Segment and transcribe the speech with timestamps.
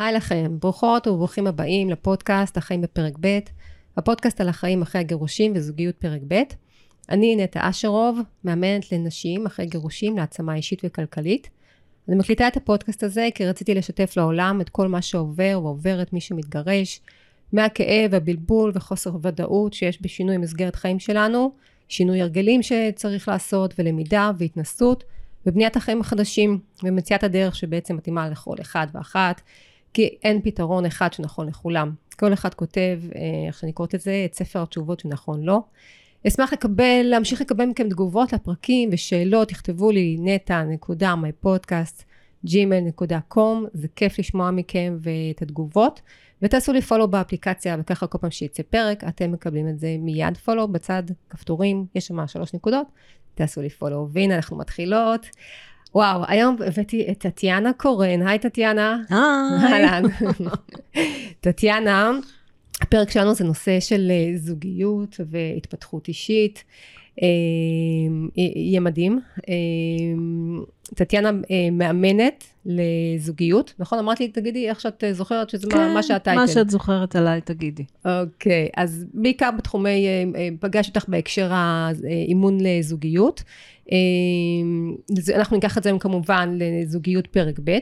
[0.00, 3.38] היי לכם, ברוכות וברוכים הבאים לפודקאסט החיים בפרק ב',
[3.96, 6.42] הפודקאסט על החיים אחרי הגירושים וזוגיות פרק ב'.
[7.08, 11.50] אני נטע אשרוב, מאמנת לנשים אחרי גירושים להעצמה אישית וכלכלית.
[12.08, 16.20] אני מקליטה את הפודקאסט הזה כי רציתי לשתף לעולם את כל מה שעובר ועוברת מי
[16.20, 17.00] שמתגרש,
[17.52, 21.52] מהכאב, הבלבול וחוסר ודאות שיש בשינוי מסגרת חיים שלנו,
[21.88, 25.04] שינוי הרגלים שצריך לעשות ולמידה והתנסות,
[25.46, 29.40] ובניית החיים החדשים ומציאת הדרך שבעצם מתאימה לכל אחד ואחת,
[29.92, 31.92] כי אין פתרון אחד שנכון לכולם.
[32.18, 35.62] כל אחד כותב, אה, איך שאני קוראת את זה, את ספר התשובות שנכון לו.
[36.28, 42.04] אשמח לקבל, להמשיך לקבל מכם תגובות לפרקים ושאלות, תכתבו לי נטע נקודה פודקאסט
[42.46, 43.40] gmail.com,
[43.72, 46.00] זה כיף לשמוע מכם ואת התגובות.
[46.42, 50.68] ותעשו לי פולו באפליקציה, וככה כל פעם שיצא פרק, אתם מקבלים את זה מיד פולו
[50.68, 52.86] בצד, כפתורים, יש שם שלוש נקודות,
[53.34, 54.08] תעשו לי פולו.
[54.12, 55.26] והנה אנחנו מתחילות.
[55.94, 58.26] וואו, היום הבאתי את טטיאנה קורן.
[58.26, 58.98] היי טטיאנה.
[59.10, 59.18] היי.
[59.72, 60.02] אהלן.
[61.40, 62.10] טטיאנה,
[62.80, 66.64] הפרק שלנו זה נושא של אה, זוגיות והתפתחות אישית.
[67.22, 67.26] אה,
[68.36, 69.20] יהיה מדהים.
[70.90, 71.30] אה, טטיאנה
[71.72, 73.98] מאמנת לזוגיות, נכון?
[73.98, 76.40] אמרת לי, תגידי איך שאת זוכרת שזה כן, מה שהטייטל.
[76.40, 77.84] מה שאת זוכרת עליי, תגידי.
[78.04, 80.06] אוקיי, אז בעיקר בתחומי,
[80.60, 83.42] פגש אותך בהקשר האימון לזוגיות.
[85.34, 87.78] אנחנו ניקח את זה כמובן לזוגיות פרק ב',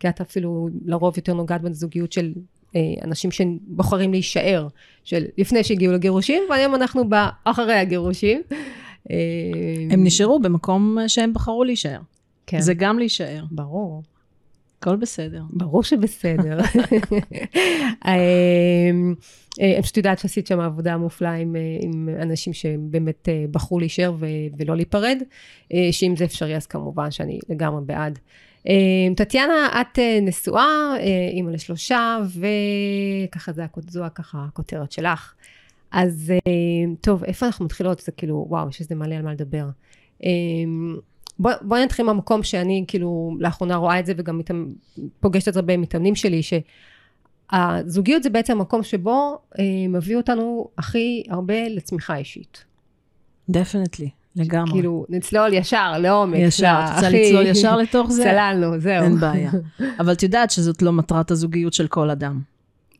[0.00, 2.32] כי את אפילו לרוב יותר נוגעת בזוגיות של
[3.04, 4.68] אנשים שבוחרים להישאר,
[5.04, 8.42] של לפני שהגיעו לגירושים, והיום אנחנו באחרי הגירושים.
[9.90, 11.98] הם נשארו במקום שהם בחרו להישאר.
[12.46, 12.60] כן.
[12.60, 13.44] זה גם להישאר.
[13.50, 14.02] ברור.
[14.78, 15.42] הכל בסדר.
[15.50, 16.58] ברור שבסדר.
[18.04, 24.26] אני פשוט יודעת שעשית שם עבודה מופלאה עם, עם אנשים שבאמת בחרו להישאר ו,
[24.58, 25.22] ולא להיפרד,
[25.90, 28.18] שאם זה אפשרי אז כמובן שאני לגמרי בעד.
[29.16, 30.94] טטיאנה, את נשואה,
[31.32, 32.18] אימא לשלושה,
[33.28, 35.34] וככה זה, זו ככה הכותרת שלך.
[35.90, 36.32] אז
[37.00, 38.00] טוב, איפה אנחנו מתחילות?
[38.00, 39.66] זה כאילו, וואו, יש איזה מלא על מה לדבר.
[41.38, 44.66] בואי בוא נתחיל מהמקום שאני כאילו לאחרונה רואה את זה וגם מתאמ...
[45.20, 46.40] פוגשת את זה במתאמנים שלי,
[47.52, 52.64] שהזוגיות זה בעצם המקום שבו אה, מביא אותנו הכי הרבה לצמיחה אישית.
[53.48, 54.72] דפנטלי, לגמרי.
[54.72, 56.38] כאילו, נצלול ישר, לעומק.
[56.38, 58.22] ישר, את רוצה לצלול ישר לתוך זה?
[58.22, 59.04] צללנו, זהו.
[59.04, 59.50] אין בעיה.
[60.00, 62.40] אבל את יודעת שזאת לא מטרת הזוגיות של כל אדם.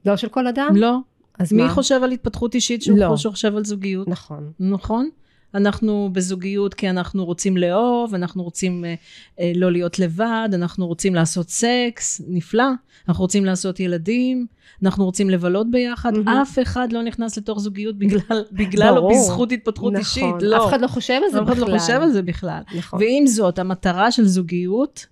[0.06, 0.69] לא של כל אדם?
[0.75, 0.99] לא.
[1.38, 1.69] אז מי מה?
[1.69, 3.16] חושב על התפתחות אישית שהוא לא.
[3.16, 4.09] חושב על זוגיות?
[4.09, 4.53] נכון.
[4.60, 5.09] נכון?
[5.54, 8.94] אנחנו בזוגיות כי אנחנו רוצים לאהוב, אנחנו רוצים אה,
[9.40, 12.64] אה, לא להיות לבד, אנחנו רוצים לעשות סקס, נפלא,
[13.08, 14.46] אנחנו רוצים לעשות ילדים,
[14.82, 16.28] אנחנו רוצים לבלות ביחד, מהמם.
[16.28, 19.12] אף אחד לא נכנס לתוך זוגיות בגלל, בגלל או ברור.
[19.12, 20.04] בזכות התפתחות נכון.
[20.04, 20.56] אישית, לא.
[20.56, 21.62] אף אחד לא חושב על זה אף בכלל.
[21.62, 22.62] אחד לא חושב על זה בכלל.
[22.76, 23.00] נכון.
[23.00, 25.06] ועם זאת, המטרה של זוגיות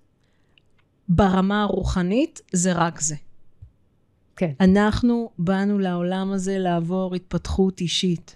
[1.09, 3.15] ברמה הרוחנית זה רק זה.
[4.35, 4.51] כן.
[4.59, 8.35] אנחנו באנו לעולם הזה לעבור התפתחות אישית.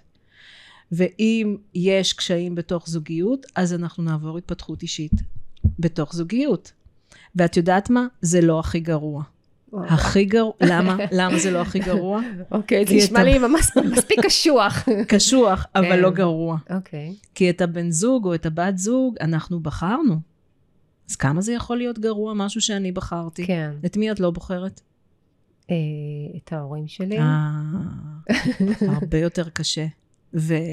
[0.92, 5.12] ואם יש קשיים בתוך זוגיות, אז אנחנו נעבור התפתחות אישית
[5.78, 6.72] בתוך זוגיות.
[7.34, 8.06] ואת יודעת מה?
[8.20, 9.22] זה לא הכי גרוע.
[9.72, 10.96] הכי גרוע, למה?
[11.12, 12.20] למה זה לא הכי גרוע?
[12.50, 14.88] אוקיי, זה נשמע לי ממש מספיק קשוח.
[15.08, 16.00] קשוח, אבל כן.
[16.00, 16.58] לא גרוע.
[16.70, 17.14] אוקיי.
[17.34, 20.20] כי את הבן זוג או את הבת זוג, אנחנו בחרנו.
[21.10, 23.46] אז כמה זה יכול להיות גרוע, משהו שאני בחרתי?
[23.46, 23.70] כן.
[23.86, 24.80] את מי את לא בוחרת?
[25.70, 25.76] אה,
[26.36, 27.18] את ההורים שלי.
[27.18, 27.50] אה,
[28.96, 29.86] הרבה יותר קשה.
[30.34, 30.68] ועוד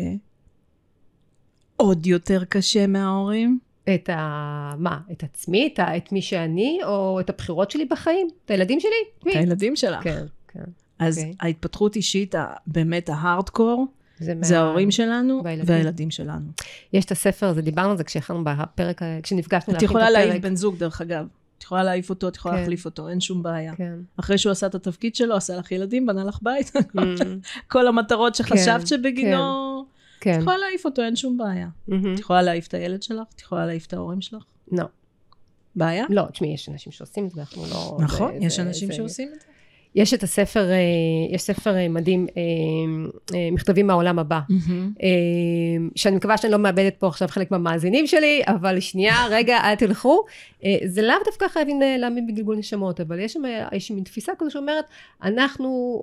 [2.05, 3.59] יותר קשה מההורים?
[3.95, 4.71] את ה...
[4.77, 4.99] מה?
[5.11, 5.69] את עצמי?
[5.73, 5.97] את, ה...
[5.97, 6.79] את מי שאני?
[6.85, 8.27] או את הבחירות שלי בחיים?
[8.45, 8.89] את הילדים שלי?
[9.19, 9.31] את מי?
[9.31, 10.03] את הילדים שלך.
[10.03, 10.63] כן, כן.
[10.99, 11.33] אז אוקיי.
[11.39, 12.35] ההתפתחות אישית,
[12.67, 13.87] באמת ההארדקור,
[14.19, 15.75] זה, זה מה- ההורים שלנו והילדים.
[15.75, 16.45] והילדים שלנו.
[16.93, 20.29] יש את הספר הזה, דיברנו על זה כשהכנו בפרק, כשנפגשנו את להכין יכולה את להעיף
[20.29, 20.41] הפרק.
[20.41, 21.25] בן זוג, דרך אגב.
[21.63, 22.59] את יכולה להעיף אותו, את יכולה כן.
[22.59, 23.75] להחליף אותו, אין שום בעיה.
[23.75, 23.93] כן.
[24.17, 26.99] אחרי שהוא עשה את התפקיד שלו, עשה לך ילדים, בנה לך בית, Mm,
[27.67, 29.79] כל המטרות שחשבת כן, שבגינו...
[29.81, 30.37] את כן.
[30.41, 31.67] יכולה להעיף אותו, אין שום בעיה.
[31.87, 32.13] מהמם.
[32.13, 34.43] את יכולה להעיף את הילד שלך, את יכולה להעיף את ההורים שלך.
[34.71, 34.83] לא.
[35.75, 36.05] בעיה?
[36.09, 37.97] לא, תשמעי, יש אנשים שעושים את זה, אנחנו לא...
[38.01, 39.47] נכון, זה- יש זה- אנשים זה- שעושים את זה.
[39.95, 40.77] יש את הספר, אה,
[41.29, 44.39] יש ספר אה, מדהים, אה, מכתבים מהעולם הבא.
[45.03, 45.09] אה,
[45.95, 50.23] שאני מקווה שאני לא מאבדת פה עכשיו חלק מהמאזינים שלי, אבל שנייה, רגע, אל תלכו.
[50.85, 53.33] זה לאו דווקא חייבים להאמין בגלגול נשמות, אבל יש
[53.77, 54.85] שם מין תפיסה כזו שאומרת,
[55.23, 56.01] אנחנו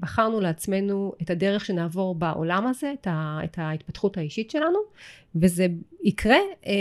[0.00, 2.92] בחרנו לעצמנו את הדרך שנעבור בעולם הזה,
[3.44, 4.78] את ההתפתחות האישית שלנו,
[5.36, 5.66] וזה
[6.04, 6.36] יקרה
[6.66, 6.72] אה,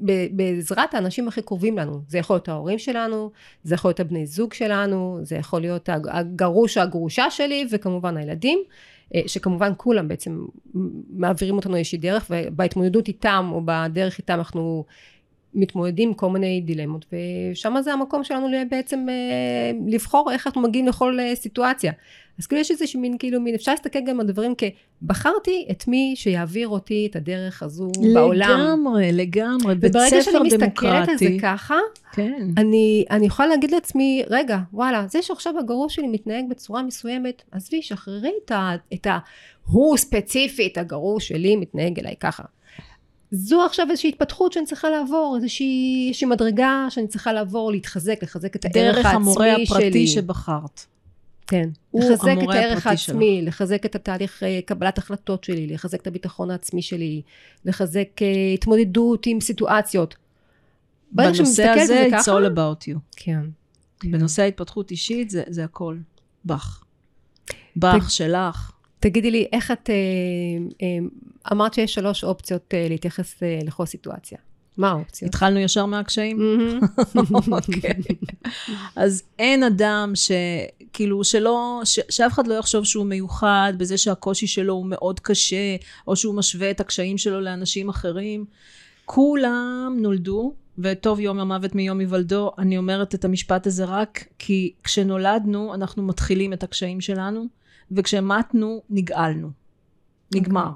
[0.00, 2.00] ב- בעזרת האנשים הכי קרובים לנו.
[2.08, 3.30] זה יכול להיות ההורים שלנו,
[3.64, 8.16] זה יכול להיות הבני זוג שלנו, זה יכול להיות הג- הגרוש או הגרושה שלי, וכמובן
[8.16, 8.58] הילדים.
[9.14, 10.44] אה, שכמובן כולם בעצם
[11.10, 14.84] מעבירים אותנו איזושהי דרך, ובהתמודדות איתם או בדרך איתם אנחנו
[15.54, 17.04] מתמודדים עם כל מיני דילמות,
[17.52, 21.92] ושם זה המקום שלנו בעצם אה, לבחור איך אנחנו מגיעים לכל אה, סיטואציה.
[22.38, 24.54] אז כאילו יש איזושהי מין, כאילו מין, אפשר להסתכל גם על דברים
[25.02, 28.60] כבחרתי את מי שיעביר אותי את הדרך הזו לגמרי, בעולם.
[28.60, 29.74] לגמרי, לגמרי.
[29.74, 31.40] בית וברגע ספר שאני מסתכלת על זה דמוקרטי.
[31.40, 31.78] ככה,
[32.12, 32.48] כן.
[32.56, 37.82] אני, אני יכולה להגיד לעצמי, רגע, וואלה, זה שעכשיו הגרוש שלי מתנהג בצורה מסוימת, עזבי,
[37.82, 38.70] שחררי את ה...
[38.94, 39.18] את ה
[39.66, 42.42] הוא ספציפית, הגרוש שלי מתנהג אליי ככה.
[43.34, 48.56] זו עכשיו איזושהי התפתחות שאני צריכה לעבור, איזושהי, איזושהי מדרגה שאני צריכה לעבור, להתחזק, לחזק
[48.56, 50.06] את הערך דרך העצמי המורה הפרטי שלי.
[50.06, 50.84] שבחרת.
[51.46, 51.68] כן.
[51.94, 56.82] לחזק את הערך העצמי, לחזק את התהליך אה, קבלת החלטות שלי, לחזק את הביטחון העצמי
[56.82, 57.22] שלי,
[57.64, 60.16] לחזק אה, התמודדות עם סיטואציות.
[61.12, 62.98] בנושא הזה, זה it's ככה, all about you.
[63.16, 63.40] כן.
[64.04, 65.96] בנושא ההתפתחות אישית, זה, זה הכל.
[66.44, 66.82] בך.
[67.76, 68.72] בך, שלך.
[69.02, 69.90] תגידי לי, איך את...
[69.90, 69.94] אה,
[70.82, 71.06] אה,
[71.52, 73.34] אמרת שיש שלוש אופציות אה, להתייחס
[73.64, 74.38] לכל סיטואציה.
[74.76, 75.28] מה האופציות?
[75.28, 76.38] התחלנו ישר מהקשיים?
[77.52, 77.94] אוקיי.
[78.96, 84.74] אז אין אדם שכאילו שלא, ש, שאף אחד לא יחשוב שהוא מיוחד בזה שהקושי שלו
[84.74, 85.76] הוא מאוד קשה,
[86.06, 88.44] או שהוא משווה את הקשיים שלו לאנשים אחרים.
[89.04, 95.74] כולם נולדו, וטוב יום המוות מיום היוולדו, אני אומרת את המשפט הזה רק כי כשנולדנו
[95.74, 97.46] אנחנו מתחילים את הקשיים שלנו,
[97.96, 99.50] וכשמתנו נגאלנו.
[100.34, 100.70] נגמר.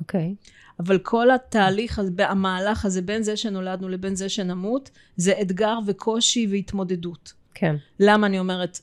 [0.00, 0.34] אוקיי.
[0.80, 7.32] אבל כל התהליך, המהלך הזה בין זה שנולדנו לבין זה שנמות, זה אתגר וקושי והתמודדות.
[7.54, 7.76] כן.
[8.00, 8.80] למה אני אומרת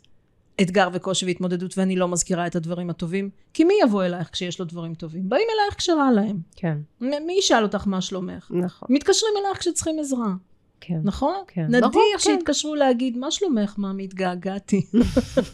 [0.62, 3.30] אתגר וקושי והתמודדות ואני לא מזכירה את הדברים הטובים?
[3.54, 5.30] כי מי יבוא אלייך כשיש לו דברים טובים?
[5.30, 6.40] באים אלייך כשרע להם.
[6.56, 6.78] כן.
[7.02, 8.52] מ- מי ישאל אותך מה שלומך?
[8.52, 8.88] נכון.
[8.92, 10.34] מתקשרים אלייך כשצריכים עזרה,
[10.81, 11.00] כן.
[11.04, 11.36] נכון?
[11.48, 11.66] כן.
[11.68, 12.20] נדיר נכון, כן.
[12.20, 14.86] שיתקשרו להגיד, מה שלומך, מאמי, התגעגעתי.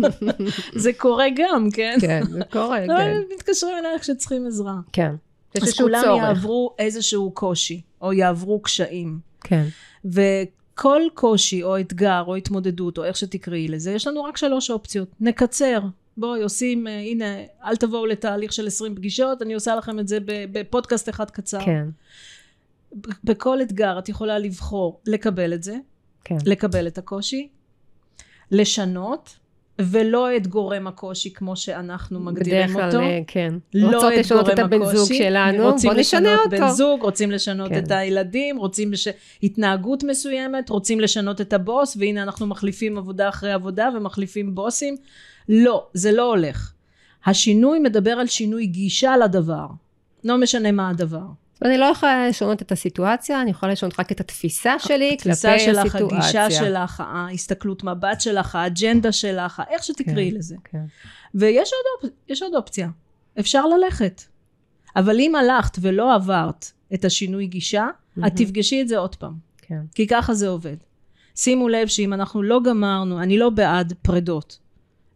[0.83, 1.98] זה קורה גם, כן?
[2.01, 3.22] כן, זה קורה, אבל כן.
[3.36, 4.75] מתקשרים אלייך כשצריכים עזרה.
[4.94, 5.16] כן.
[5.62, 6.24] אז כולם צורך.
[6.24, 9.19] יעברו איזשהו קושי, או יעברו קשיים.
[9.42, 9.66] כן.
[10.06, 15.07] וכל קושי, או אתגר, או התמודדות, או איך שתקראי לזה, יש לנו רק שלוש אופציות.
[15.19, 15.80] נקצר.
[16.18, 17.25] בואי, עושים, אה, הנה,
[17.66, 21.60] אל תבואו לתהליך של 20 פגישות, אני עושה לכם את זה בפודקאסט אחד קצר.
[21.66, 21.88] כן.
[23.24, 25.75] בכל אתגר את יכולה לבחור לקבל את זה,
[26.24, 26.38] כן.
[26.45, 27.47] לקבל את הקושי,
[28.51, 29.36] לשנות,
[29.80, 32.97] ולא את גורם הקושי כמו שאנחנו מגדירים בדרך אותו.
[32.97, 33.53] כלל, אה, כן.
[33.74, 36.65] לא רוצות לשנות את הבן זוג שלנו, רוצים בוא נשנה לשנות אותו.
[36.65, 37.83] בן זוג, רוצים לשנות כן.
[37.83, 39.07] את הילדים, רוצים לש...
[39.44, 44.95] התנהגות מסוימת, רוצים לשנות את הבוס, והנה אנחנו מחליפים עבודה אחרי עבודה ומחליפים בוסים.
[45.50, 46.71] לא, זה לא הולך.
[47.25, 49.68] השינוי מדבר על שינוי גישה לדבר.
[50.24, 51.25] לא משנה מה הדבר.
[51.62, 55.60] אני לא יכולה לשנות את הסיטואציה, אני יכולה לשנות רק את התפיסה שלי כלפי התפיסה
[55.60, 56.18] שלך, הסיטואציה.
[56.18, 60.38] הגישה שלך, ההסתכלות מבט שלך, האג'נדה שלך, איך שתקראי כן.
[60.38, 60.56] לזה.
[60.63, 60.86] כן.
[61.36, 62.42] ויש עוד, אופ...
[62.42, 62.90] עוד אופציה,
[63.40, 64.22] אפשר ללכת.
[64.96, 68.28] אבל אם הלכת ולא עברת את השינוי גישה, מהמם.
[68.28, 69.34] את תפגשי את זה עוד פעם.
[69.62, 69.81] כן.
[69.96, 70.78] כי ככה זה עובד.
[71.36, 74.60] שימו לב שאם אנחנו לא גמרנו, אני לא בעד פרדות.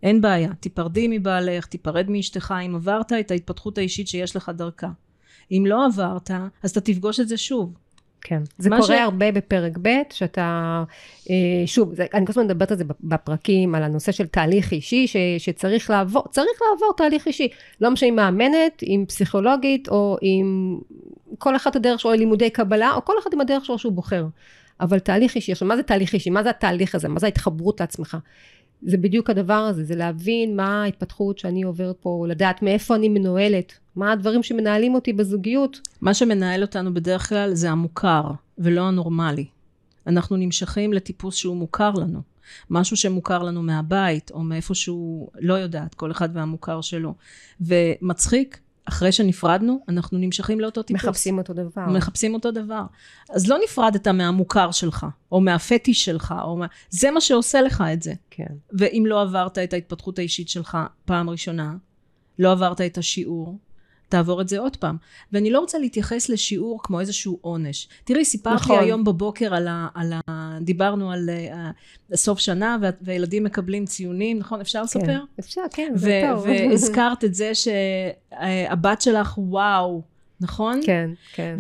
[0.04, 4.90] אין בעיה, תיפרדי מבעלך, תיפרד מאשתך, אם עברת את ההתפתחות האישית שיש לך דרכה.
[5.52, 6.32] אם לא עברת,
[6.64, 7.74] אז אתה תפגוש את זה שוב.
[8.22, 8.42] כן.
[8.58, 10.84] זה קורה ש- הרבה בפרק ב', שאתה,
[11.30, 11.36] אה,
[11.66, 15.16] שוב, זה, אני כל הזמן מדברת על זה בפרקים, על הנושא של תהליך אישי, ש,
[15.38, 17.48] שצריך לעבור, צריך לעבור תהליך אישי.
[17.82, 20.80] לא משנה אם מאמנת, אם פסיכולוגית, או עם
[21.38, 24.26] כל אחד הדרך שלו לימודי קבלה, או כל אחד עם הדרך שלו שהוא בוחר.
[24.82, 26.30] אבל תהליך אישי, עכשיו מה זה תהליך אישי?
[26.30, 27.08] מה זה התהליך הזה?
[27.08, 28.18] מה זה ההתחברות לעצמך?
[28.82, 33.74] זה בדיוק הדבר הזה, זה להבין מה ההתפתחות שאני עוברת פה, לדעת מאיפה אני מנוהלת,
[33.96, 35.80] מה הדברים שמנהלים אותי בזוגיות.
[36.02, 38.24] מה שמנהל אותנו בדרך כלל זה המוכר,
[38.58, 39.46] ולא הנורמלי.
[40.08, 42.22] אנחנו נמשכים לטיפוס שהוא מוכר לנו.
[42.70, 47.14] משהו שמוכר לנו מהבית, או מאיפה שהוא, לא יודעת, כל אחד והמוכר שלו.
[47.62, 51.06] ומצחיק, אחרי שנפרדנו, אנחנו נמשכים לאותו טיפוס.
[51.06, 51.86] מחפשים אותו דבר.
[51.88, 52.84] מחפשים אותו דבר.
[53.30, 56.66] אז לא נפרדת מהמוכר שלך, או מהפטיש שלך, או מה...
[56.90, 58.14] זה מה שעושה לך את זה.
[58.30, 58.54] כן.
[58.72, 61.74] ואם לא עברת את ההתפתחות האישית שלך פעם ראשונה,
[62.40, 63.58] לא עברת את השיעור,
[64.10, 64.98] תעבור את זה עוד פעם.
[65.34, 67.88] ואני לא רוצה להתייחס לשיעור כמו איזשהו עונש.
[68.04, 68.80] תראי, סיפרתי נכון.
[68.80, 69.88] היום בבוקר על ה...
[69.94, 71.30] על ה דיברנו על
[72.12, 74.62] uh, סוף שנה, וה, והילדים מקבלים ציונים, נכון?
[74.62, 75.06] אפשר לספר?
[75.06, 75.20] כן.
[75.40, 76.46] אפשר, כן, זה טוב.
[76.48, 80.02] והזכרת את זה שהבת שלך, וואו,
[80.42, 80.80] נכון?
[80.86, 81.58] כן, כן.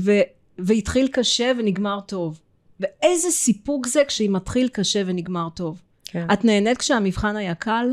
[0.57, 2.39] והתחיל קשה ונגמר טוב.
[2.79, 5.81] ואיזה סיפוק זה כשהיא מתחיל קשה ונגמר טוב.
[6.05, 6.27] כן.
[6.33, 7.89] את נהנית כשהמבחן היה קל?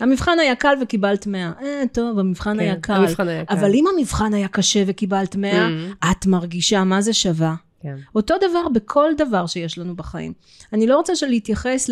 [0.00, 1.52] המבחן היה קל וקיבלת 100.
[1.62, 2.92] אה, טוב, המבחן היה כן, קל.
[2.92, 3.54] המבחן היה קל.
[3.54, 6.10] אבל אם המבחן היה קשה וקיבלת 100, Mm.
[6.10, 7.54] את מרגישה מה זה שווה.
[7.82, 7.96] כן.
[8.14, 10.32] אותו דבר בכל דבר שיש לנו בחיים.
[10.72, 11.90] אני לא רוצה להתייחס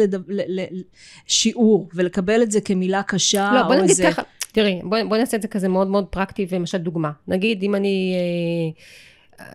[1.28, 4.10] לשיעור ולקבל את זה כמילה קשה לא, בוא נגיד איזה...
[4.10, 7.10] ככה, תראי, בוא, בוא נעשה את זה כזה מאוד מאוד פרקטי ומשל דוגמה.
[7.28, 8.14] נגיד, אם אני...
[9.40, 9.46] אה,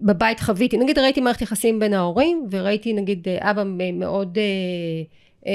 [0.00, 4.42] בבית חוויתי, נגיד ראיתי מערכת יחסים בין ההורים, וראיתי נגיד אה, אבא מאוד אה,
[5.46, 5.52] אה,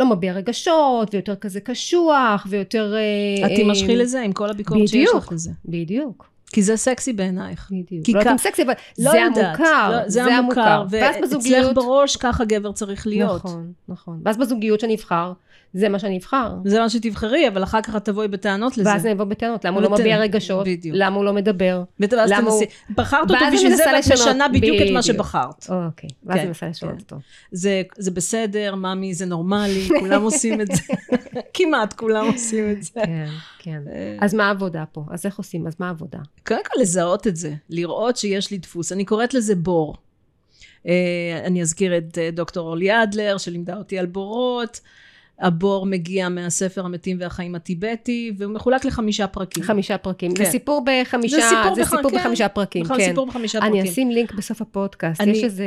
[0.00, 2.94] לא מביע רגשות, ויותר כזה קשוח, ויותר...
[2.94, 5.50] אה, את תימשכי אה, לזה עם כל הביקורת שיש לך לזה.
[5.64, 6.30] בדיוק.
[6.52, 7.70] כי זה סקסי בעינייך.
[7.70, 8.08] בדיוק.
[8.08, 9.90] לא יודעת אם סקסי, אבל לא זה המוכר.
[9.90, 10.84] לא, זה, זה המוכר.
[10.90, 11.64] ואז בזוגיות...
[11.64, 13.44] ואצלך בראש ככה גבר צריך להיות.
[13.44, 14.20] נכון, נכון.
[14.24, 15.32] ואז בזוגיות שאני אבחר,
[15.74, 16.54] זה מה שאני אבחר.
[16.64, 18.90] זה מה שתבחרי, אבל אחר כך את תבואי בטענות לזה.
[18.90, 20.66] ואז אני אבוא בטענות, למה הוא לא מביע רגשות?
[20.66, 20.96] בדיוק.
[20.98, 21.82] למה הוא לא מדבר?
[22.00, 25.66] ואז תנסי, בחרת אותו בשביל זה, ואת משנה בדיוק את מה שבחרת.
[25.68, 27.00] אוקיי, ואז אני כן, מנסה לשנות כן.
[27.00, 27.16] אותו.
[27.98, 30.82] זה בסדר, ממי, זה נורמלי, כולם עושים את זה.
[31.54, 32.90] כמעט כולם עושים את זה.
[32.94, 33.80] כן, כן.
[33.92, 34.16] אה.
[34.20, 35.04] אז מה העבודה פה?
[35.10, 35.66] אז איך עושים?
[35.66, 36.18] אז מה העבודה?
[36.46, 38.92] קודם כל לזהות את זה, לראות שיש לי דפוס.
[38.92, 39.96] אני קוראת לזה בור.
[40.86, 44.80] אה, אני אזכיר את אה, דוקטור אורלי אדלר, שלימדה אותי על בורות.
[45.40, 49.64] הבור מגיע מהספר המתים והחיים הטיבטי, והוא מחולק לחמישה פרקים.
[49.64, 50.34] חמישה פרקים.
[50.34, 50.44] כן.
[50.44, 51.90] זה סיפור בחמישה, זה סיפור, זה בח...
[51.90, 52.18] סיפור כן.
[52.18, 53.08] בחמישה פרקים, כן.
[53.08, 53.80] סיפור בחמישה פרקים.
[53.80, 55.64] אני אשים לינק בסוף הפודקאסט, אני, יש איזה...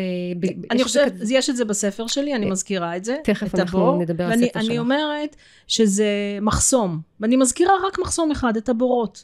[0.71, 1.33] אני חושבת, כזה...
[1.33, 3.17] יש את זה בספר שלי, אני מזכירה את זה.
[3.23, 4.55] תכף אנחנו הבור, נדבר על הספר שלך.
[4.55, 5.35] ואני אומרת
[5.67, 6.05] שזה
[6.41, 9.23] מחסום, ואני מזכירה רק מחסום אחד, את הבורות.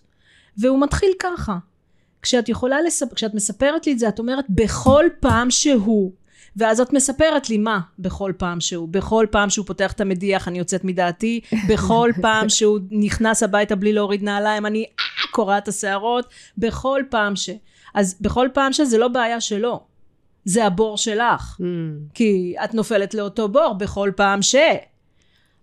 [0.58, 1.58] והוא מתחיל ככה.
[2.22, 6.12] כשאת יכולה לספר, כשאת מספרת לי את זה, את אומרת, בכל פעם שהוא
[6.58, 10.58] ואז את מספרת לי מה בכל פעם שהוא, בכל פעם שהוא פותח את המדיח אני
[10.58, 11.40] יוצאת מדעתי,
[11.70, 14.86] בכל פעם שהוא נכנס הביתה בלי להוריד נעליים אני
[15.32, 16.26] קורעת את השערות,
[16.58, 17.50] בכל פעם ש...
[17.96, 19.84] אז בכל פעם שזה לא בעיה שלו,
[20.46, 21.64] זה הבור שלך, mm.
[22.14, 24.56] כי את נופלת לאותו בור בכל פעם ש...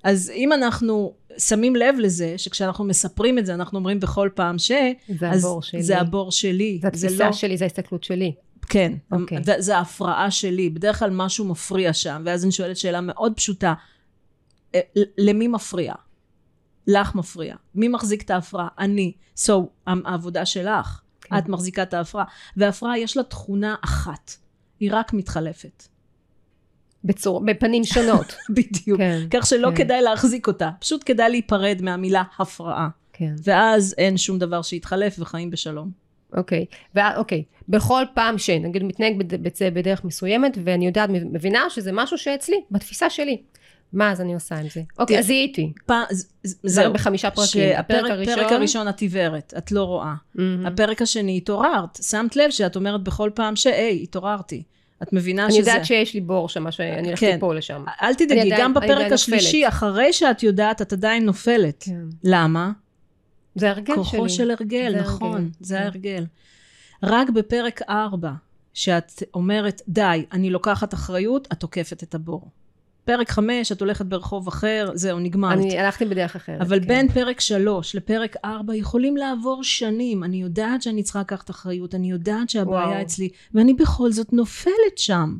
[0.05, 4.73] אז אם אנחנו שמים לב לזה, שכשאנחנו מספרים את זה, אנחנו אומרים בכל פעם ש...
[5.19, 5.83] זה הבור שלי.
[5.83, 6.79] זה הבור שלי.
[6.83, 7.33] זה התפיסה לא...
[7.33, 8.33] שלי, זה ההסתכלות שלי.
[8.69, 9.17] כן, okay.
[9.17, 9.39] אוקיי.
[9.59, 13.75] זה ההפרעה שלי, בדרך כלל משהו מפריע שם, ואז אני שואלת שאלה מאוד פשוטה,
[14.75, 14.81] אה,
[15.19, 15.95] למי מפריע?
[16.87, 17.57] לך מפריע.
[17.75, 18.69] מי מחזיק את ההפרעה?
[18.79, 19.13] אני.
[19.37, 19.53] So,
[19.87, 21.01] העבודה שלך.
[21.21, 21.39] כן.
[21.39, 22.25] את מחזיקה את ההפרעה.
[22.57, 24.33] וההפרעה יש לה תכונה אחת,
[24.81, 25.83] היא רק מתחלפת.
[27.05, 27.45] בצור...
[27.45, 28.35] בפנים שונות.
[28.57, 28.99] בדיוק.
[28.99, 29.77] כן, כך שלא כן.
[29.77, 32.89] כדאי להחזיק אותה, פשוט כדאי להיפרד מהמילה הפרעה.
[33.13, 33.35] כן.
[33.45, 35.91] ואז אין שום דבר שיתחלף וחיים בשלום.
[36.37, 36.65] אוקיי,
[36.97, 37.01] okay.
[37.17, 37.56] אוקיי, okay.
[37.69, 39.23] בכל פעם שנגיד מתנהג
[39.73, 43.43] בדרך מסוימת ואני יודעת, מבינה שזה משהו שאצלי, בתפיסה שלי.
[43.93, 44.83] מה אז אני עושה עם זה?
[44.99, 45.73] אוקיי, אז זיהיתי.
[46.45, 46.93] זהו.
[46.93, 47.77] בחמישה פרקים.
[47.77, 48.35] הפרק הראשון...
[48.39, 50.15] הפרק הראשון את עיוורת, את לא רואה.
[50.65, 54.63] הפרק השני התעוררת, שמת לב שאת אומרת בכל פעם ש, היי, התעוררתי.
[55.03, 55.59] את מבינה שזה...
[55.59, 57.39] אני יודעת שיש לי בור שם, שאני הולכת כן.
[57.55, 57.85] לשם.
[58.03, 61.83] אל תדאגי, גם בפרק השלישי, אחרי שאת יודעת, את עדיין נופלת.
[61.87, 62.01] כן.
[62.25, 62.71] למה?
[63.55, 63.97] זה הרגל שלי.
[63.97, 65.51] כוחו של הרגל, נכון.
[65.61, 65.83] זה כן.
[65.83, 66.25] ההרגל.
[67.07, 68.33] רק בפרק 4,
[68.75, 72.51] שאת אומרת, די, אני לוקחת אחריות, את תוקפת את הבור.
[73.05, 75.59] פרק 5, את הולכת ברחוב אחר, זהו, נגמרת.
[75.59, 76.61] אני הלכתי בדרך אחרת.
[76.61, 76.89] אבל כן.
[76.89, 80.25] בין פרק 3 לפרק 4 יכולים לעבור שנים.
[80.25, 83.03] אני יודעת שאני צריכה לקחת אחריות, אני יודעת שהבעיה וואו.
[83.03, 85.37] אצלי, ואני בכל זאת נופלת שם.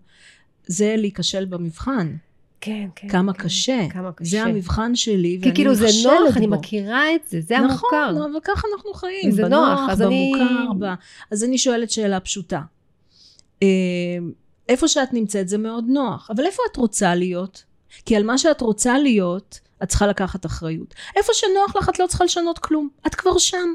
[0.67, 2.17] זה להיכשל במבחן.
[2.67, 3.09] כן, כן.
[3.09, 3.87] כמה כן, קשה.
[3.91, 4.31] כמה קשה.
[4.31, 6.39] זה המבחן שלי, כי כאילו זה נוח, בו.
[6.39, 8.13] אני מכירה את זה, זה נכון, המוכר.
[8.13, 9.31] נכון, אבל ככה אנחנו חיים.
[9.31, 10.81] זה בנוח, נוח, אז במוכר, אני...
[10.81, 10.85] ב...
[11.31, 12.61] אז אני שואלת שאלה פשוטה.
[13.63, 13.69] אה,
[14.69, 17.65] איפה שאת נמצאת זה מאוד נוח, אבל איפה את רוצה להיות?
[18.05, 20.95] כי על מה שאת רוצה להיות, את צריכה לקחת אחריות.
[21.17, 23.73] איפה שנוח לך את לא צריכה לשנות כלום, את כבר שם.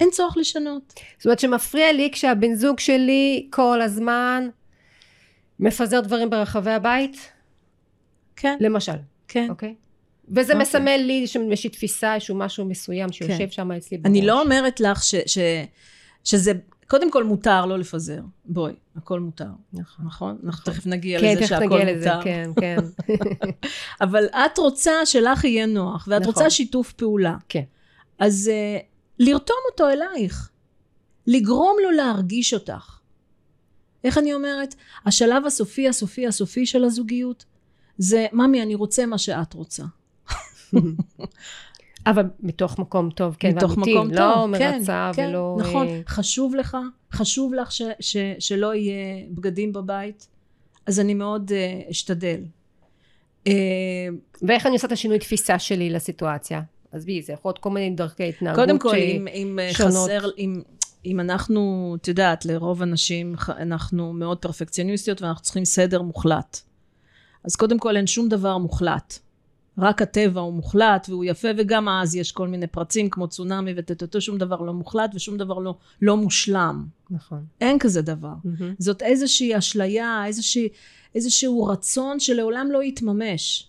[0.00, 0.94] אין צורך לשנות.
[1.16, 4.48] זאת אומרת שמפריע לי כשהבן זוג שלי כל הזמן
[5.60, 7.37] מפזר דברים ברחבי הבית?
[8.38, 8.56] כן.
[8.60, 8.92] למשל.
[9.28, 9.46] כן.
[9.50, 9.74] אוקיי?
[10.28, 10.62] וזה אוקיי.
[10.62, 13.50] מסמל לי איזושהי תפיסה, איזשהו משהו מסוים שיושב כן.
[13.50, 14.10] שם אצלי בראש.
[14.10, 15.38] אני לא אומרת לך ש, ש,
[16.24, 16.52] שזה,
[16.86, 18.20] קודם כל מותר לא לפזר.
[18.44, 19.44] בואי, הכל מותר.
[19.72, 20.06] נכון.
[20.06, 20.38] נכון?
[20.46, 21.78] אנחנו תכף נגיע כן, לזה שהכל מותר.
[22.24, 23.56] כן, תכף נגיע לזה, כן, כן.
[24.04, 26.34] אבל את רוצה שלך יהיה נוח, ואת נכון.
[26.34, 27.36] רוצה שיתוף פעולה.
[27.48, 27.64] כן.
[28.18, 28.82] אז uh,
[29.18, 30.50] לרתום אותו אלייך.
[31.26, 32.98] לגרום לו להרגיש אותך.
[34.04, 34.74] איך אני אומרת?
[35.06, 37.44] השלב הסופי, הסופי, הסופי של הזוגיות,
[37.98, 39.84] זה, ממי, אני רוצה מה שאת רוצה.
[42.06, 45.56] אבל מתוך מקום טוב, כן, מתוך ואמיתי, מקום לא טוב, מרצה כן, ולא...
[45.58, 46.00] כן, נכון, אה...
[46.06, 46.76] חשוב לך,
[47.12, 50.28] חשוב לך ש, ש, שלא יהיה בגדים בבית,
[50.86, 52.40] אז אני מאוד uh, אשתדל.
[53.44, 53.50] Uh,
[54.42, 56.62] ואיך אני עושה את השינוי תפיסה שלי לסיטואציה?
[56.92, 58.82] עזבי, זה יכול להיות כל מיני דרכי התנהגות שונות.
[58.82, 60.62] קודם כל, אם, אם חסר, אם,
[61.06, 66.60] אם אנחנו, את יודעת, לרוב הנשים, אנחנו מאוד פרפקציוניסטיות ואנחנו צריכים סדר מוחלט.
[67.48, 69.18] אז קודם כל אין שום דבר מוחלט.
[69.78, 74.20] רק הטבע הוא מוחלט והוא יפה וגם אז יש כל מיני פרצים כמו צונאמי וטטטו
[74.20, 76.84] שום דבר לא מוחלט ושום דבר לא, לא מושלם.
[77.10, 77.44] נכון.
[77.60, 78.32] אין כזה דבר.
[78.44, 78.64] Mm-hmm.
[78.78, 80.68] זאת איזושהי אשליה, איזושהי,
[81.14, 83.68] איזשהו רצון שלעולם לא יתממש.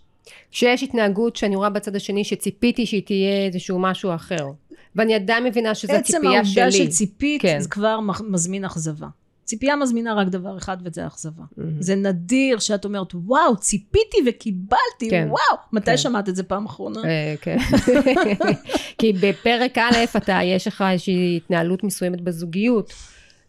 [0.51, 4.47] שיש התנהגות שאני רואה בצד השני שציפיתי שהיא תהיה איזשהו משהו אחר.
[4.95, 6.61] ואני עדיין מבינה שזו ציפייה שלי.
[6.61, 7.59] עצם העובדה שציפית, כן.
[7.59, 9.07] זה כבר מזמין אכזבה.
[9.49, 11.43] ציפייה מזמינה רק דבר אחד וזה אכזבה.
[11.43, 11.61] Mhm.
[11.79, 15.27] זה נדיר שאת אומרת, וואו, ציפיתי וקיבלתי, כן.
[15.29, 15.61] וואו.
[15.73, 15.97] מתי כן.
[15.97, 16.99] שמעת את זה פעם אחרונה?
[17.05, 17.57] אה, כן.
[18.99, 22.93] כי בפרק א', אתה, יש לך איזושהי התנהלות מסוימת בזוגיות,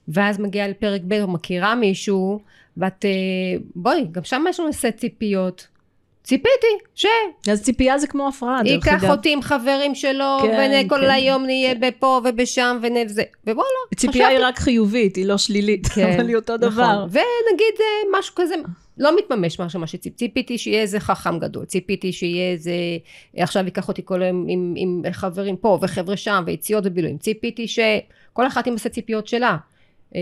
[0.08, 2.40] ואז מגיעה לפרק ב', או מכירה מישהו,
[2.76, 3.10] ואת, אה,
[3.74, 5.66] בואי, גם שם יש לנו סט ציפיות.
[6.30, 9.10] ציפיתי שייקח אז ציפייה זה כמו הפרעה, דרך אגב.
[9.10, 13.68] אותי עם חברים שלו, כן, וכל כן, היום נהיה בפה ובשם וזה, ווואלה.
[13.96, 16.70] ציפייה היא רק חיובית, היא לא שלילית, כן, אבל היא אותו נכון.
[16.70, 17.06] דבר.
[17.10, 18.54] ונגיד אה, משהו כזה,
[18.98, 22.72] לא מתממש משהו מה שציפיתי, ציפיתי שיהיה איזה חכם גדול, ציפיתי שיהיה איזה,
[23.36, 28.46] עכשיו ייקח אותי כל היום עם, עם חברים פה וחבר'ה שם ויציאות ובילויים, ציפיתי שכל
[28.46, 29.56] אחת עם הסט ציפיות שלה.
[30.14, 30.20] אה,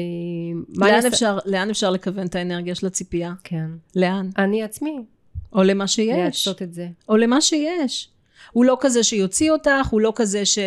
[0.76, 3.32] לאן אפשר, לאן אפשר לכוון את האנרגיה של הציפייה?
[3.44, 3.66] כן.
[3.96, 4.30] לאן?
[4.38, 4.98] אני עצמי,
[5.52, 6.16] או למה שיש.
[6.18, 6.88] לעשות את זה.
[7.08, 8.08] או למה שיש.
[8.52, 10.58] הוא לא כזה שיוציא אותך, הוא לא כזה ש,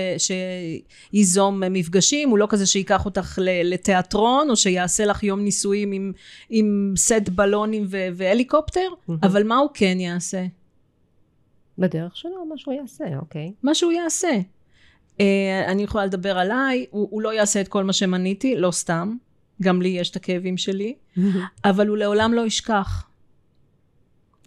[1.13, 6.11] שייזום מפגשים, הוא לא כזה שייקח אותך לתיאטרון, או שיעשה לך יום נישואים עם,
[6.49, 9.19] עם סט בלונים ו- והליקופטר, מהמם.
[9.23, 10.45] אבל מה הוא כן יעשה?
[11.77, 13.51] בדרך שלו, מה שהוא יעשה, אוקיי.
[13.63, 14.31] מה שהוא יעשה.
[15.19, 19.15] אה, אני יכולה לדבר עליי, הוא, הוא לא יעשה את כל מה שמניתי, לא סתם,
[19.61, 20.95] גם לי יש את הכאבים שלי,
[21.65, 23.10] אבל הוא לעולם לא ישכח.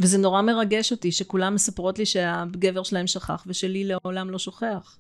[0.01, 4.99] וזה נורא מרגש אותי שכולם מספרות לי שהגבר שלהם שכח ושלי לעולם לא שוכח.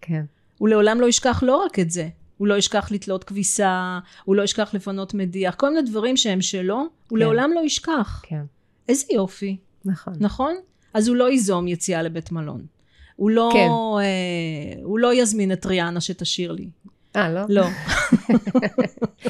[0.00, 0.24] כן.
[0.58, 4.42] הוא לעולם לא ישכח לא רק את זה, הוא לא ישכח לתלות כביסה, הוא לא
[4.42, 7.16] ישכח לפנות מדיח, כל מיני דברים שהם שלו, הוא כן.
[7.16, 8.22] לעולם לא ישכח.
[8.22, 8.42] כן,
[8.88, 10.14] איזה יופי, נכון.
[10.20, 10.54] נכון?
[10.94, 12.66] אז הוא לא ייזום יציאה לבית מלון.
[13.16, 13.68] הוא לא, כן.
[13.68, 16.70] אה, הוא לא יזמין את ריאנה שתשיר לי.
[17.16, 17.40] אה, לא?
[17.48, 17.66] לא.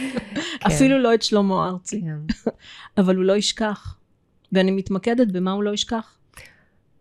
[0.66, 2.00] אפילו לא את שלמה ארצי.
[2.00, 2.50] כן.
[3.00, 3.96] אבל הוא לא ישכח.
[4.54, 6.18] ואני מתמקדת במה הוא לא ישכח.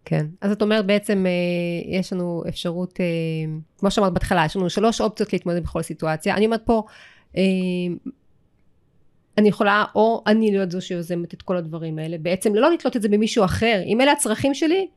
[0.05, 0.25] כן.
[0.41, 3.05] אז את אומרת בעצם, אה, יש לנו אפשרות, אה,
[3.77, 6.35] כמו שאמרת בהתחלה, יש לנו שלוש אופציות להתמודד בכל סיטואציה.
[6.35, 6.83] אני אומרת פה,
[7.37, 7.41] אה,
[9.37, 13.01] אני יכולה, או אני להיות זו שיוזמת את כל הדברים האלה, בעצם לא לתלות את
[13.01, 13.81] זה במישהו אחר.
[13.85, 14.87] אם אלה הצרכים שלי,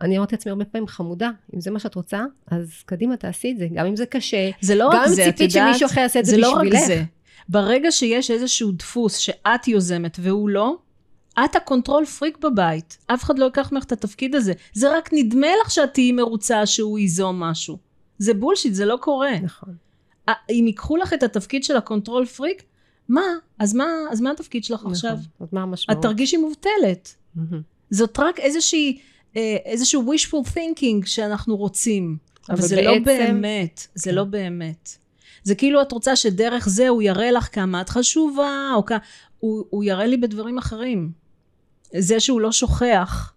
[0.00, 3.58] אני אומרת לעצמי הרבה פעמים, חמודה, אם זה מה שאת רוצה, אז קדימה תעשי את
[3.58, 6.00] זה, גם אם זה קשה, זה לא גם רק אם זה, את ציפית שמישהו אחר
[6.00, 6.86] יעשה את זה זה לא רק בשבילך.
[6.86, 7.02] זה.
[7.48, 10.76] ברגע שיש איזשהו דפוס שאת יוזמת והוא לא,
[11.44, 12.98] את ה control freak בבית.
[13.06, 14.52] אף אחד לא ייקח ממך את התפקיד הזה.
[14.72, 17.78] זה רק נדמה לך שאת תהיי מרוצה שהוא ייזום משהו.
[18.18, 19.38] זה bullshit, זה לא קורה.
[19.42, 19.74] נכון.
[20.50, 22.62] אם ייקחו לך את התפקיד של ה control freak,
[23.08, 23.22] מה?
[23.58, 25.10] אז מה, אז מה התפקיד שלך עכשיו?
[25.12, 25.24] נכון.
[25.40, 25.98] אז מה המשמעות?
[25.98, 27.14] את תרגישי מובטלת.
[27.34, 27.62] מהמם.
[27.90, 28.98] זאת רק איזושהי,
[29.36, 32.16] אה, איזשהו wishful thinking שאנחנו רוצים.
[32.48, 34.16] אבל, אבל זה לא בעצם- באמת, זה כן.
[34.16, 34.88] לא באמת.
[35.42, 38.92] זה כאילו את רוצה שדרך זה הוא יראה לך כמה את חשובה, או כ...
[39.38, 41.10] הוא, הוא יראה לי בדברים אחרים.
[41.98, 43.32] זה שהוא לא שוכח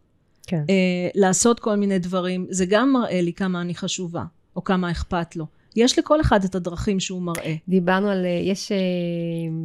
[0.47, 0.63] כן.
[0.69, 0.73] אה,
[1.15, 4.23] לעשות כל מיני דברים, זה גם מראה לי כמה אני חשובה,
[4.55, 5.45] או כמה אכפת לו.
[5.75, 7.55] יש לכל אחד את הדרכים שהוא מראה.
[7.67, 8.77] דיברנו על, אה, יש אה,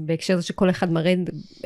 [0.06, 1.14] בהקשר הזה שכל אחד מראה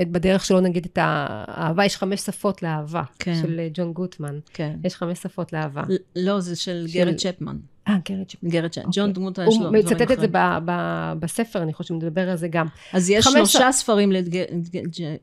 [0.01, 3.35] בדרך שלו, נגיד את האהבה, יש חמש שפות לאהבה, כן.
[3.43, 4.39] של אה, ג'ון גוטמן.
[4.53, 4.77] כן.
[4.85, 5.83] יש חמש שפות לאהבה.
[6.17, 7.57] לא, זה של של- גרד צ'פמן.
[7.89, 8.51] אה, גרד צ'פמן.
[8.51, 8.85] גרד צ'פמן.
[8.87, 9.03] אוקיי.
[9.03, 10.33] ג'ון דמות יש לו הוא דברים מצטט את זה אחרים.
[10.33, 12.67] ב- ב- בספר, אני חושבת מדבר על זה גם.
[12.93, 14.13] אז יש שלושה ספרים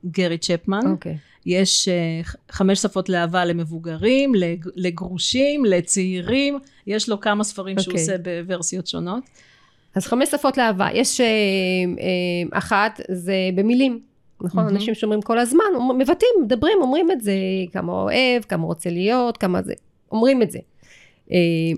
[0.04, 0.80] לגרי צ'פמן.
[0.92, 1.18] אוקיי.
[1.46, 2.22] יש אה,
[2.52, 6.60] חמש שפות לאהבה למבוגרים, לג- לגרושים, לצעירים.
[6.88, 8.02] יש לו כמה ספרים שהוא אוקיי.
[8.02, 9.24] עושה בוורסיות שונות.
[9.96, 10.88] אז חמש שפות לאהבה.
[10.94, 14.00] יש אה, אה, אחת, זה במילים.
[14.42, 14.64] נכון?
[14.64, 14.76] מהמם.
[14.76, 15.64] אנשים שאומרים כל הזמן,
[15.98, 17.34] מבטאים, מדברים, אומרים את זה,
[17.72, 19.74] כמה אוהב, כמה רוצה להיות, כמה זה,
[20.12, 20.60] אומרים את זה.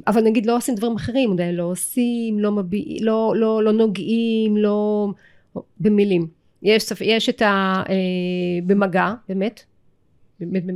[0.07, 5.07] אבל נגיד לא עושים דברים אחרים, לא עושים, לא מביעים, לא, לא, לא נוגעים, לא...
[5.79, 6.40] במילים.
[6.63, 7.83] יש, יש את ה...
[7.89, 7.95] אה,
[8.65, 9.63] במגע, באמת,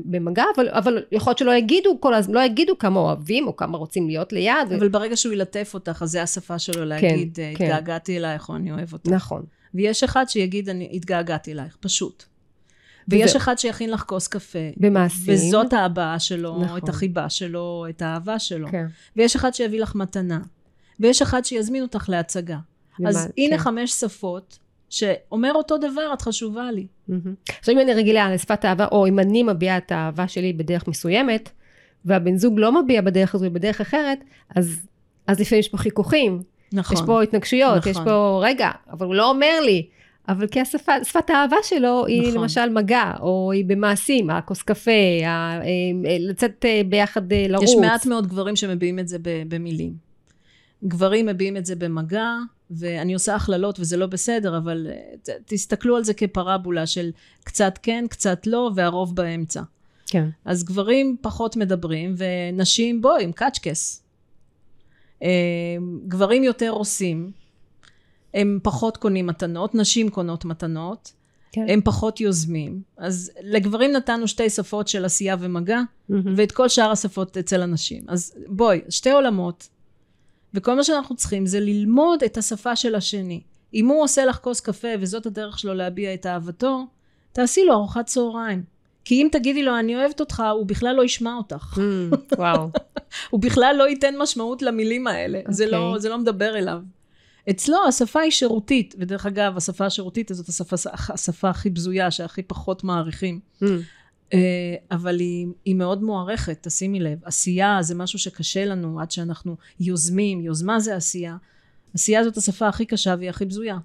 [0.06, 3.78] במגע, אבל, אבל יכול להיות שלא יגידו כל הזמן, לא יגידו כמה אוהבים, או כמה
[3.78, 4.54] רוצים להיות ליד.
[4.70, 7.64] ו- אבל ברגע שהוא ילטף אותך, אז זה השפה שלו להגיד, אה, כן.
[7.66, 9.10] התגעגעתי אלייך או אני אוהב אותך.
[9.10, 9.44] נכון.
[9.74, 12.24] ויש אחד שיגיד, אני התגעגעתי אלייך, פשוט.
[13.08, 14.60] ויש וזה- אחד שיכין לך כוס קפה.
[14.78, 15.34] במעשים.
[15.34, 16.78] וזאת ההבעה שלו, נכון.
[16.78, 18.68] את החיבה שלו, את האהבה שלו.
[18.72, 18.86] כן.
[19.16, 20.40] ויש אחד שיביא לך מתנה.
[21.00, 22.58] ויש אחד שיזמין אותך להצגה.
[23.08, 23.64] אז הנה כן.
[23.64, 26.88] חמש שפות, שאומר אותו דבר, את חשובה לי.
[27.60, 31.50] עכשיו אם אני רגילה לשפת אהבה, או אם אני מביעה את האהבה שלי בדרך מסוימת,
[32.06, 34.20] והבן זוג לא מביע בדרך הזו, בדרך אחרת,
[34.56, 34.80] אז,
[35.28, 36.42] אז לפעמים יש פה חיכוכים,
[36.74, 36.98] נכון.
[36.98, 37.92] יש פה התנגשויות, נכון.
[37.92, 39.88] יש פה, רגע, אבל הוא לא אומר לי.
[40.28, 42.42] אבל כי השפה, שפת האהבה שלו היא נכון.
[42.42, 44.92] למשל מגע, או היא במעשים, הכוס קפה,
[45.26, 45.62] ה- אה,
[46.06, 47.70] אה, לצאת אה, ביחד לרוץ.
[47.70, 49.18] יש מעט מאוד גברים שמביעים את זה
[49.48, 49.94] במילים.
[50.84, 52.30] גברים מביעים את זה במגע,
[52.72, 57.12] ואני עושה הכללות וזה לא בסדר, אבל אה, ת- תסתכלו על זה כפרבולה של
[57.44, 59.62] קצת כן, קצת לא, והרוב באמצע.
[60.08, 60.30] כן.
[60.46, 64.04] אז גברים פחות מדברים, ונשים, בואי, עם קאצ'קס.
[65.24, 65.28] אה,
[66.08, 67.32] גברים יותר עושים,
[68.34, 71.14] הם פחות קונים מתנות, נשים קונות מתנות,
[71.52, 71.66] כן.
[71.70, 72.82] הם פחות יוזמים.
[72.98, 76.34] אז לגברים נתנו שתי שפות של עשייה ומגע, מהמם.
[76.38, 78.04] ואת כל שאר השפות אצל הנשים.
[78.08, 79.70] אז בואי, שתי עולמות,
[80.56, 83.42] וכל מה שאנחנו צריכים זה ללמוד את השפה של השני.
[83.74, 86.88] אם הוא עושה לך כוס קפה וזאת הדרך שלו להביע את אהבתו,
[87.32, 88.64] תעשי לו ארוחת צהריים.
[89.06, 91.78] כי אם תגידי לו אני אוהבת אותך, הוא בכלל לא ישמע אותך.
[91.78, 92.70] מהמם, וואו.
[93.32, 95.40] הוא בכלל לא ייתן משמעות למילים האלה.
[95.48, 95.80] זה, אוקיי.
[95.80, 96.80] לא, זה לא מדבר אליו.
[97.50, 100.76] אצלו השפה היא שירותית, ודרך אגב, השפה השירותית הזאת השפה,
[101.14, 103.40] השפה הכי בזויה, שהכי פחות מעריכים.
[103.62, 103.80] מהמם.
[104.34, 104.40] אה,
[104.92, 107.18] אבל היא, היא מאוד מוערכת, תשימי לב.
[107.24, 111.38] עשייה זה משהו שקשה לנו עד שאנחנו יוזמים, יוזמה זה עשייה.
[111.94, 113.78] עשייה זאת השפה הכי קשה והיא הכי בזויה.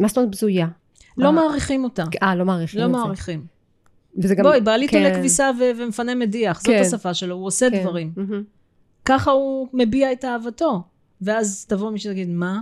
[0.00, 0.66] מה זאת אומרת בזויה?
[1.18, 2.04] לא אה, מעריכים אותה.
[2.22, 2.96] אה, לא מעריכים לא את זה.
[2.96, 3.46] מעריכים.
[4.22, 4.44] וזה גם...
[4.44, 6.82] בואי, בעלי כן, תולה כביסה ו- ומפנה מדיח, זאת כן.
[6.86, 7.82] השפה שלו, הוא עושה כן.
[7.82, 8.12] דברים.
[8.16, 8.42] מהמם.
[9.04, 10.82] ככה הוא מביע את אהבתו.
[11.20, 12.60] ואז תבוא מישהו ותגיד, מה?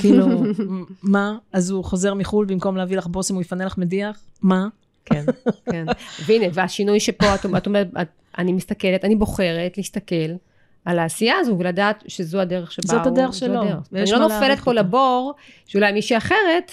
[0.00, 1.38] כאילו, "מ- מה?
[1.52, 4.20] אז הוא חוזר מחו"ל, במקום להביא לך בושם, הוא יפנה לך מדיח?
[4.42, 4.68] מה?
[5.06, 5.24] כן,
[5.70, 5.86] כן.
[6.26, 10.32] והנה, והשינוי שפה, את, את אומרת, את, אני מסתכלת, אני בוחרת להסתכל
[10.84, 13.12] על העשייה הזו ולדעת שזו הדרך שבה זאת הוא...
[13.12, 13.88] הדרך זו שלו, הדרך.
[13.92, 14.72] ויש אני לא נופלת פה.
[14.72, 15.34] לבור,
[15.66, 16.72] שאולי מישהי אחרת,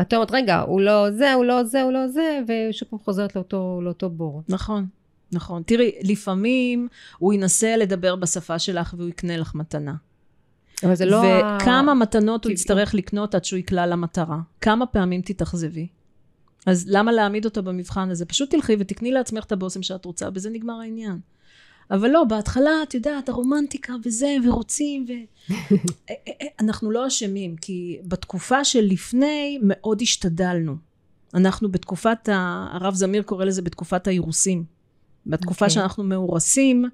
[0.00, 3.36] את אומרת, רגע, הוא לא זה, הוא לא זה, הוא לא זה, ושוב פעם חוזרת
[3.36, 4.42] לאותו, לאותו בור.
[4.48, 4.86] נכון,
[5.32, 5.62] נכון.
[5.66, 9.94] תראי, לפעמים הוא ינסה לדבר בשפה שלך והוא יקנה לך מתנה.
[10.84, 11.24] אבל זה לא...
[11.24, 12.52] ה- וכמה מתנות הוא.
[12.52, 14.38] יצטרך לקנות עד שהוא יקלע למטרה?
[14.60, 15.86] כמה פעמים תתאכזבי?
[16.66, 18.26] אז למה להעמיד אותו במבחן הזה?
[18.26, 21.18] פשוט תלכי ותקני לעצמך את הבושם שאת רוצה, בזה נגמר העניין.
[21.90, 25.12] אבל לא, בהתחלה, את יודעת, הרומנטיקה וזה, ורוצים, ו...
[26.10, 30.76] אה, אה, אנחנו לא אשמים, כי בתקופה שלפני מאוד השתדלנו.
[31.34, 32.68] אנחנו בתקופת, ה...
[32.72, 34.64] הרב זמיר קורא לזה בתקופת האירוסים.
[35.26, 35.74] בתקופה אוקיי.
[35.74, 36.84] שאנחנו מאורסים,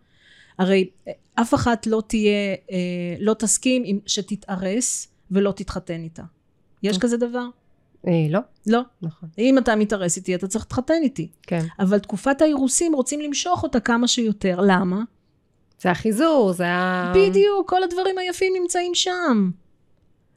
[0.59, 6.23] הרי אה, אף אחת לא תהיה, אה, לא תסכים שתתארס ולא תתחתן איתה.
[6.83, 7.09] יש אוקיי.
[7.09, 7.49] כזה דבר?
[8.07, 8.81] אה, לא, לא.
[9.03, 9.29] נכון.
[9.39, 11.29] אם אתה מתארס איתי, אתה צריך להתחתן איתי.
[11.43, 11.65] כן.
[11.79, 14.61] אבל תקופת האירוסים רוצים למשוך אותה כמה שיותר.
[14.63, 15.03] למה?
[15.81, 17.13] זה החיזור, זה ה...
[17.17, 19.51] בדיוק, כל הדברים היפים נמצאים שם.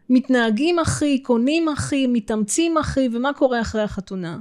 [0.10, 4.38] מתנהגים אחי, קונים אחי, מתאמצים אחי, ומה קורה אחרי החתונה?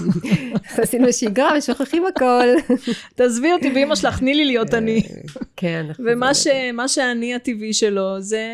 [0.82, 2.48] עשינו שגרה ושוכחים הכל.
[3.14, 5.02] תעזבי אותי ואמא שלך, תני לי להיות אני.
[5.56, 5.86] כן.
[5.98, 8.46] ומה שאני הטבעי שלו זה...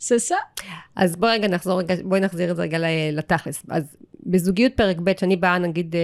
[0.00, 0.36] ססה.
[0.96, 2.78] אז בואי רגע נחזור רגע, בואי נחזיר את זה רגע
[3.12, 3.62] לתכלס.
[3.68, 6.00] אז בזוגיות פרק ב', שאני באה נגיד, אה,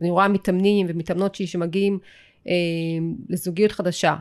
[0.00, 1.98] אני רואה מתאמנים ומתאמנות שלי שמגיעים
[2.48, 2.52] אה,
[3.28, 4.16] לזוגיות חדשה,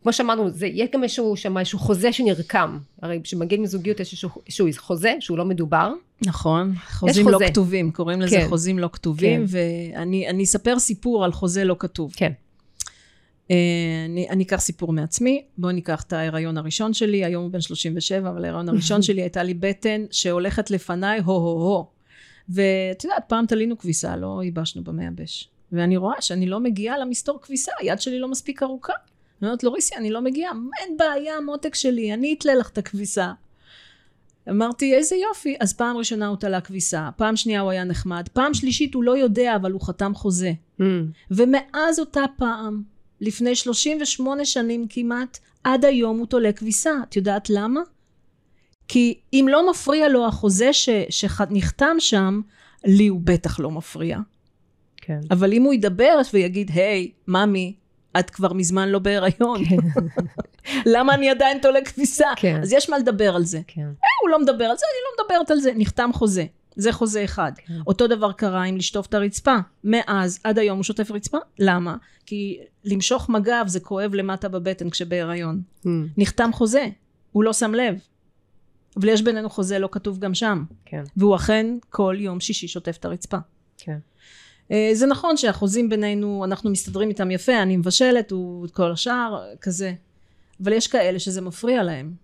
[0.00, 2.78] וכמו שאמרנו, זה, יש גם איזשהו שם איזשהו חוזה שנרקם.
[3.02, 5.92] הרי כשמגיעים לזוגיות יש איזשהו, איזשהו חוזה שהוא לא מדובר.
[6.26, 7.48] נכון, חוזים לא חוזה.
[7.50, 8.46] כתובים, קוראים לזה כן.
[8.48, 9.58] חוזים לא כתובים, כן.
[9.96, 12.12] ואני אני אספר סיפור על חוזה לא כתוב.
[12.16, 12.32] כן.
[13.52, 13.56] אה,
[14.04, 18.30] אני, אני אקח סיפור מעצמי, בואו ניקח את ההיריון הראשון שלי, היום הוא בן 37,
[18.30, 21.86] אבל ההיריון הראשון שלי הייתה לי בטן שהולכת לפניי הו-הו-הו.
[22.48, 25.48] ואת יודעת, פעם תלינו כביסה, לא ייבשנו במייבש.
[25.72, 28.92] ואני רואה שאני לא מגיעה למסתור כביסה, היד שלי לא מספיק ארוכה.
[29.42, 32.78] אני אומרת לו, ריסי, אני לא מגיעה, אין בעיה, מותק שלי, אני אתלה לך את
[32.78, 33.32] הכביסה.
[34.50, 35.56] אמרתי, איזה יופי.
[35.60, 39.16] אז פעם ראשונה הוא תלה כביסה, פעם שנייה הוא היה נחמד, פעם שלישית הוא לא
[39.18, 40.52] יודע, אבל הוא חתם חוזה.
[40.80, 40.84] Mm,
[41.30, 42.82] ומאז אותה פעם,
[43.22, 46.90] לפני 38 שנים כמעט, עד היום הוא תולה כביסה.
[47.08, 47.80] את יודעת למה?
[48.88, 52.40] כי אם לא מפריע לו החוזה ש, שנחתם שם,
[52.84, 54.18] לי הוא בטח לא מפריע.
[54.96, 55.20] כן.
[55.30, 57.74] אבל אם הוא ידבר ויגיד, היי, ממי,
[58.18, 59.62] את כבר מזמן לא בהיריון.
[60.94, 62.28] למה אני עדיין תולה כביסה?
[62.36, 62.60] כן.
[62.62, 63.60] אז יש מה לדבר על זה.
[63.66, 63.88] כן.
[64.22, 65.72] הוא לא מדבר על זה, אני לא מדברת על זה.
[65.76, 66.44] נחתם חוזה.
[66.76, 67.52] זה חוזה אחד.
[67.56, 67.74] כן.
[67.86, 69.56] אותו דבר קרה עם לשטוף את הרצפה.
[69.84, 71.38] מאז עד היום הוא שוטף רצפה.
[71.58, 71.96] למה?
[72.26, 75.62] כי למשוך מגב זה כואב למטה בבטן כשבהיריון.
[75.84, 76.86] Mm, נחתם חוזה,
[77.32, 77.94] הוא לא שם לב.
[78.96, 80.64] אבל יש בינינו חוזה לא כתוב גם שם.
[80.84, 81.02] כן.
[81.16, 83.38] והוא אכן כל יום שישי שוטף את הרצפה.
[83.78, 83.98] כן.
[84.70, 89.42] אה, זה נכון שהחוזים בינינו, אנחנו מסתדרים איתם יפה, אני מבשלת, הוא את כל השאר,
[89.60, 89.94] כזה.
[90.62, 92.14] אבל יש כאלה שזה מפריע להם.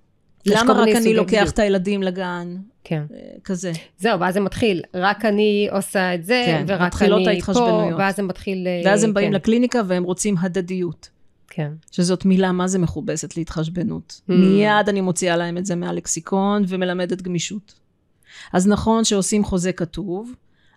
[0.46, 1.48] למה רק אני לוקח בדיוק.
[1.48, 2.56] את הילדים לגן?
[2.84, 3.02] כן.
[3.14, 3.72] אה, כזה.
[3.98, 7.90] זהו, ואז זה מתחיל, רק אני עושה את זה, כן, ורק אני פה.
[7.98, 8.66] ואז זה מתחיל...
[8.66, 11.08] אה, ואז הם באים כן, לקליניקה והם רוצים הדדיות.
[11.48, 11.72] כן.
[11.90, 14.20] שזאת מילה, מה זה מכובסת להתחשבנות?
[14.20, 14.32] Mm.
[14.32, 17.74] מיד אני מוציאה להם את זה מהלקסיקון ומלמדת גמישות.
[18.52, 20.32] אז נכון שעושים חוזה כתוב,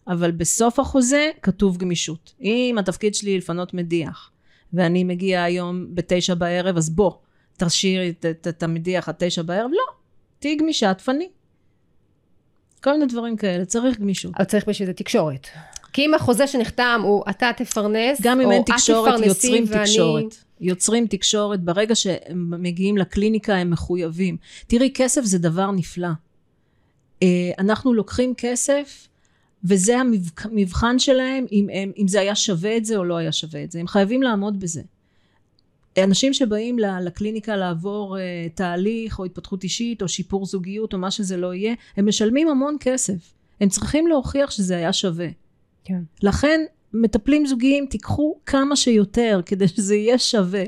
[0.07, 2.33] אבל בסוף החוזה כתוב גמישות.
[2.41, 4.31] אם התפקיד שלי לפנות מדיח,
[4.73, 7.11] ואני מגיעה היום בתשע בערב, אז בוא,
[7.63, 8.13] תשאירי
[8.47, 9.93] את- המדיח עד תשע בערב, לא,
[10.39, 11.29] תהיי גמישה, תפני.
[12.83, 14.31] כל מיני דברים כאלה, צריך גמישות.
[14.35, 15.47] אבל צריך בשביל זה תקשורת.
[15.93, 20.35] כי אם החוזה שנחתם הוא אתה תפרנס, גם אם אין תקשורת, יוצרים ואני- תקשורת.
[20.61, 24.37] יוצרים תקשורת, ברגע שהם מגיעים לקליניקה הם מחויבים.
[24.67, 26.07] תראי, כסף זה דבר נפלא.
[27.23, 27.27] אה,
[27.59, 29.07] אנחנו לוקחים כסף,
[29.63, 33.31] וזה המבח- המבחן שלהם, אם, הם, אם זה היה שווה את זה או לא היה
[33.31, 33.79] שווה את זה.
[33.79, 34.81] הם חייבים לעמוד בזה.
[35.97, 41.37] אנשים שבאים לקליניקה לעבור אה, תהליך או התפתחות אישית או שיפור זוגיות או מה שזה
[41.37, 43.33] לא יהיה, הם משלמים המון כסף.
[43.61, 45.27] הם צריכים להוכיח שזה היה שווה.
[45.83, 45.99] כן.
[46.23, 46.61] לכן
[46.93, 50.63] מטפלים זוגיים תיקחו כמה שיותר כדי שזה יהיה שווה.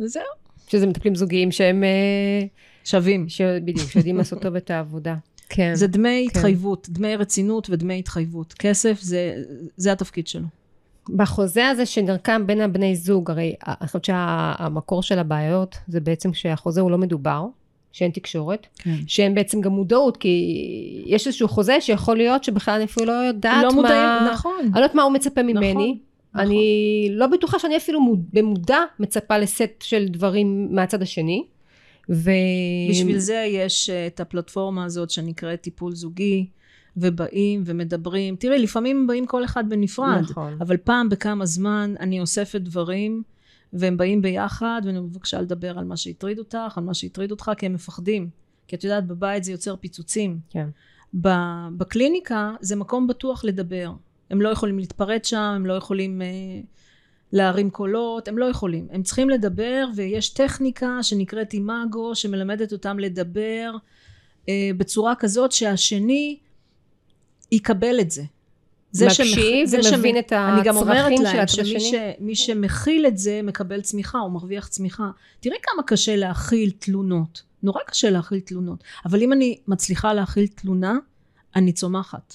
[0.00, 0.22] וזהו.
[0.68, 2.46] שזה מטפלים זוגיים שהם, אה,
[2.84, 3.28] שווים.
[3.28, 5.16] ש- בדיוק, שיודעים לעשות טוב את העבודה.
[5.48, 5.74] כן.
[5.74, 6.38] זה דמי כן.
[6.38, 8.52] התחייבות, דמי רצינות ודמי התחייבות.
[8.52, 9.34] כסף זה,
[9.76, 10.46] זה התפקיד שלו.
[11.16, 16.80] בחוזה הזה שנרקם בין הבני זוג, הרי אני חושבת שהמקור של הבעיות זה בעצם שהחוזה
[16.80, 17.46] הוא לא מדובר,
[17.92, 18.94] שאין תקשורת, כן.
[19.06, 20.54] שאין בעצם גם מודעות, כי
[21.06, 23.74] יש איזשהו חוזה שיכול להיות שבכלל אני אפילו לא יודעת לא מה...
[23.74, 24.60] מודעים, נכון.
[24.60, 25.72] אני לא יודעת מה הוא מצפה ממני.
[25.72, 25.98] נכון,
[26.34, 26.46] נכון.
[26.46, 31.44] אני לא בטוחה שאני אפילו מוד- במודע מצפה לסט של דברים מהצד השני.
[32.10, 32.30] ו...
[32.90, 36.46] בשביל זה יש אה, את הפלטפורמה הזאת שנקראת טיפול זוגי,
[36.96, 38.36] ובאים ומדברים.
[38.36, 40.56] תראי, לפעמים הם באים כל אחד בנפרד, נכון.
[40.60, 43.22] אבל פעם בכמה זמן אני אוספת דברים,
[43.72, 47.66] והם באים ביחד, ואני בבקשה לדבר על מה שהטריד אותך, על מה שהטריד אותך, כי
[47.66, 48.28] הם מפחדים.
[48.68, 50.38] כי את יודעת, בבית זה יוצר פיצוצים.
[50.50, 50.68] כן.
[51.76, 53.92] בקליניקה זה מקום בטוח לדבר.
[54.30, 56.26] הם לא יכולים להתפרץ שם, הם לא יכולים אה,
[57.32, 58.88] להרים קולות, הם לא יכולים.
[58.90, 63.72] הם צריכים לדבר ויש טכניקה שנקראת אימאגו שמלמדת אותם לדבר
[64.48, 66.38] אה, בצורה כזאת שהשני
[67.52, 68.22] יקבל את זה.
[68.92, 71.80] זה מקשיב זה ומבין את אני גם אומרת הצרכים של להם הצד שמי השני.
[71.80, 75.10] ש, מי שמכיל את זה מקבל צמיחה, הוא מרוויח צמיחה.
[75.40, 77.42] תראי כמה קשה להכיל תלונות.
[77.62, 78.84] נורא קשה להכיל תלונות.
[79.04, 80.98] אבל אם אני מצליחה להכיל תלונה,
[81.56, 82.34] אני צומחת.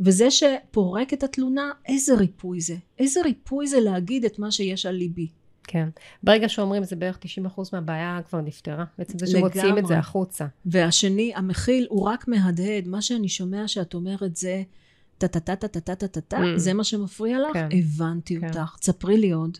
[0.00, 2.76] וזה שפורק את התלונה, איזה ריפוי זה.
[2.98, 5.28] איזה ריפוי זה להגיד את מה שיש על ליבי.
[5.64, 5.88] כן.
[6.22, 7.18] ברגע שאומרים זה בערך
[7.56, 8.84] 90% מהבעיה כבר נפתרה.
[8.98, 10.46] בעצם זה שמוציאים את זה החוצה.
[10.66, 12.88] והשני, המכיל הוא רק מהדהד.
[12.88, 14.62] מה שאני שומע שאת אומרת זה
[15.18, 16.58] טה-טה-טה-טה-טה-טה-טה, mm.
[16.58, 17.52] זה מה שמפריע לך?
[17.52, 17.68] כן.
[17.72, 18.46] הבנתי כן.
[18.46, 18.76] אותך.
[18.80, 19.58] תספרי לי עוד.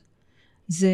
[0.69, 0.91] זה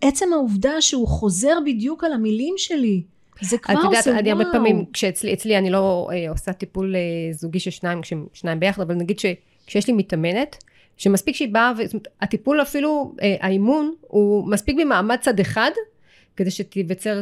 [0.00, 3.02] עצם העובדה שהוא חוזר בדיוק על המילים שלי.
[3.40, 4.00] זה כבר עושה וואו.
[4.00, 7.70] את יודעת, אני הרבה פעמים, כשאצלי, אצלי אני לא אה, עושה טיפול אה, זוגי של
[7.70, 10.64] שניים, כששניים ביחד, אבל נגיד שכשיש לי מתאמנת,
[10.96, 11.72] שמספיק שהיא באה,
[12.20, 15.70] הטיפול אפילו, אה, האימון, הוא מספיק במעמד צד אחד,
[16.36, 17.20] כדי שתיווצר,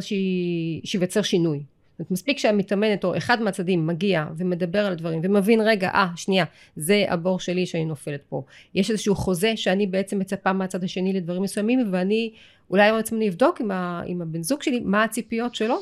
[0.84, 1.58] שייווצר שינוי.
[1.58, 6.44] זאת אומרת, מספיק שהמתאמנת או אחד מהצדדים מגיע ומדבר על הדברים ומבין רגע, אה, שנייה,
[6.76, 8.42] זה הבור שלי שאני נופלת פה.
[8.74, 12.32] יש איזשהו חוזה שאני בעצם מצפה מהצד השני לדברים מסוימים, ואני
[12.70, 15.78] אולי בעצם לבדוק עם, ה, עם הבן זוג שלי מה הציפיות שלו,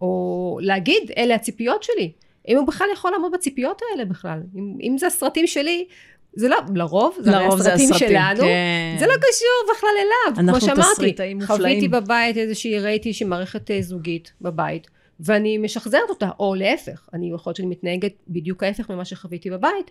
[0.00, 2.12] או להגיד, אלה הציפיות שלי.
[2.48, 4.40] אם הוא בכלל יכול לעמוד בציפיות האלה בכלל.
[4.54, 5.86] אם, אם זה הסרטים שלי,
[6.34, 8.40] זה לא, לרוב, זה לרוב זה הסרטים הסרטים, שלנו.
[8.40, 8.96] כן.
[8.98, 10.40] זה לא קשור בכלל אליו.
[10.40, 11.46] אנחנו כמו שאמרתי.
[11.46, 14.86] חוויתי בבית איזושהי, ראיתי איזושהי מערכת אה, זוגית בבית,
[15.20, 19.90] ואני משחזרת אותה, או להפך, אני יכול להיות שאני מתנהגת בדיוק ההפך ממה שחוויתי בבית,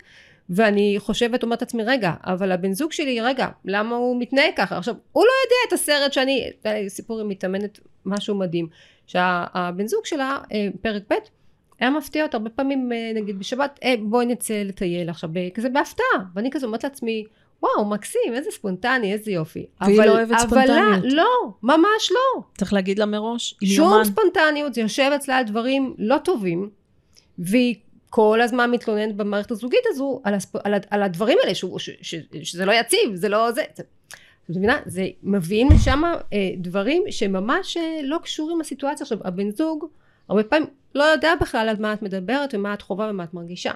[0.49, 4.78] ואני חושבת, אומרת לעצמי, רגע, אבל הבן זוג שלי, רגע, למה הוא מתנהג ככה?
[4.78, 8.67] עכשיו, הוא לא יודע את הסרט שאני, לי סיפור עם מתאמנת, משהו מדהים,
[9.08, 11.13] שהבן זוג שלה, אה, פרק ב',
[11.80, 16.06] היה מפתיע אותה הרבה פעמים, אה, נגיד בשבת, אה, בואי נצא לטייל עכשיו, כזה בהפתעה,
[16.36, 17.26] ואני כזה אומרת לעצמי,
[17.63, 19.65] וואו, מקסים, איזה ספונטני, איזה יופי.
[19.82, 21.04] והיא אבל, לא אוהבת אבל ספונטניות.
[21.04, 22.42] לה, לא, ממש לא.
[22.58, 24.04] צריך להגיד לה מראש, עם שום יומן.
[24.04, 26.70] ספונטניות, זה יושב אצלה על דברים לא טובים,
[27.39, 27.76] והיא
[28.10, 30.56] כל הזמן מתלוננת במערכת הזוגית הזו על, הספ...
[30.56, 33.62] על, על הדברים האלה, שהוא, ש, ש, שזה לא יציב, זה לא זה.
[33.62, 33.80] את
[34.50, 34.80] מבינה?
[34.86, 39.04] זה מביאים משם אה, דברים שממש אה, לא קשורים לסיטואציה.
[39.04, 39.86] עכשיו, הבן זוג,
[40.30, 43.71] הרבה פעמים לא יודע בכלל על מה את מדברת ומה את חווה ומה את מרגישה.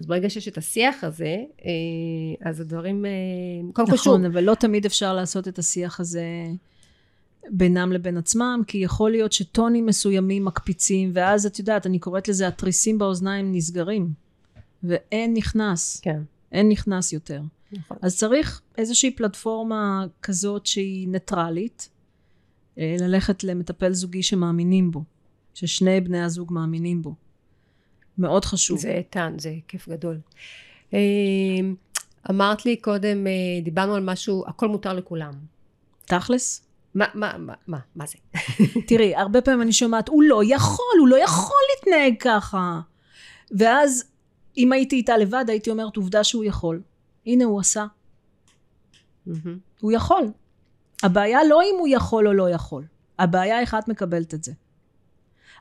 [0.00, 3.10] אז ברגע שיש את השיח הזה, אה, אז הדברים, אה,
[3.72, 6.24] קודם כל נכון, אבל לא תמיד אפשר לעשות את השיח הזה
[7.50, 12.48] בינם לבין עצמם, כי יכול להיות שטונים מסוימים מקפיצים, ואז את יודעת, אני קוראת לזה
[12.48, 14.12] התריסים באוזניים נסגרים,
[14.82, 17.42] ואין נכנס, כן, אין נכנס יותר.
[17.72, 17.96] נכון.
[18.02, 21.88] אז צריך איזושהי פלטפורמה כזאת שהיא ניטרלית,
[22.78, 25.04] אה, ללכת למטפל זוגי שמאמינים בו,
[25.54, 27.14] ששני בני הזוג מאמינים בו.
[28.18, 28.78] מאוד חשוב.
[28.78, 30.20] זה איתן, זה כיף גדול.
[30.94, 30.98] אה,
[32.30, 33.32] אמרת לי קודם, אה,
[33.62, 35.32] דיברנו על משהו, הכל מותר לכולם.
[36.04, 36.62] תכלס?
[36.94, 38.18] מה, מה, מה, מה, מה זה?
[38.88, 42.80] תראי, הרבה פעמים אני שומעת, הוא לא יכול, הוא לא יכול להתנהג ככה.
[43.50, 44.04] ואז,
[44.56, 46.80] אם הייתי איתה לבד, הייתי אומרת, עובדה שהוא יכול.
[47.26, 47.86] הנה, הוא עשה.
[49.80, 50.30] הוא יכול.
[51.02, 52.84] הבעיה לא אם הוא יכול או לא יכול.
[53.18, 54.52] הבעיה איך את מקבלת את זה.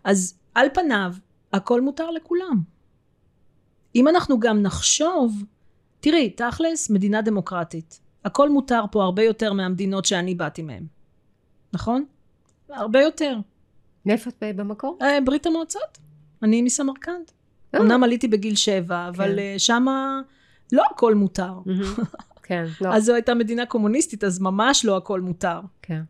[0.08, 1.13] אז על פניו,
[1.54, 2.62] הכל מותר לכולם.
[3.96, 5.43] אם אנחנו גם נחשוב,
[6.00, 8.00] תראי, תכלס, מדינה דמוקרטית.
[8.26, 10.86] הכל מותר פה הרבה יותר מהמדינות שאני באתי מהן.
[11.74, 12.06] נכון?
[12.70, 13.39] הרבה יותר.
[14.06, 14.98] מאיפה את במקור?
[15.02, 15.98] אה, ברית המועצות.
[16.43, 17.32] אני מסמרקנד.
[17.76, 17.80] אה.
[17.80, 19.39] אמנם עליתי בגיל שבע, אבל כן.
[19.39, 20.22] אה, שמה
[20.72, 21.54] לא הכל מותר.
[22.43, 25.60] כן, לא, אז זו הייתה מדינה קומוניסטית, אז ממש לא הכל מותר.
[25.82, 26.02] כן.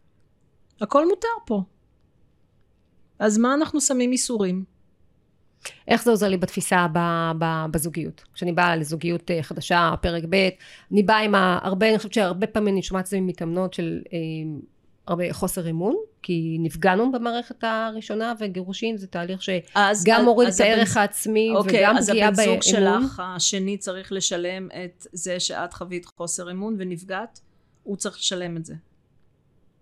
[0.82, 1.64] הכל מותר פה.
[3.20, 4.64] אז מה אנחנו שמים איסורים?
[5.88, 7.00] איך זה עוזר לי בתפיסה ב,
[7.40, 8.24] ב, בזוגיות?
[8.34, 10.50] כשאני באה לזוגיות אה, חדשה, פרק ב',
[10.92, 14.18] אני באה עם הרבה, אני חושבת שהרבה פעמים אני שומעת את זה ממתאמנות של אה,
[15.08, 20.62] הרבה חוסר אמון, כי נפגענו במערכת הראשונה, וגירושין זה תהליך שגם אז, מוריד אז את
[20.62, 23.02] הערך העצמי, אוקיי, וגם אז פגיעה הבן זוג באמון.
[23.02, 27.40] שלך, השני צריך לשלם את זה שאת חווית חוסר אמון ונפגעת,
[27.84, 28.74] הוא צריך לשלם את זה.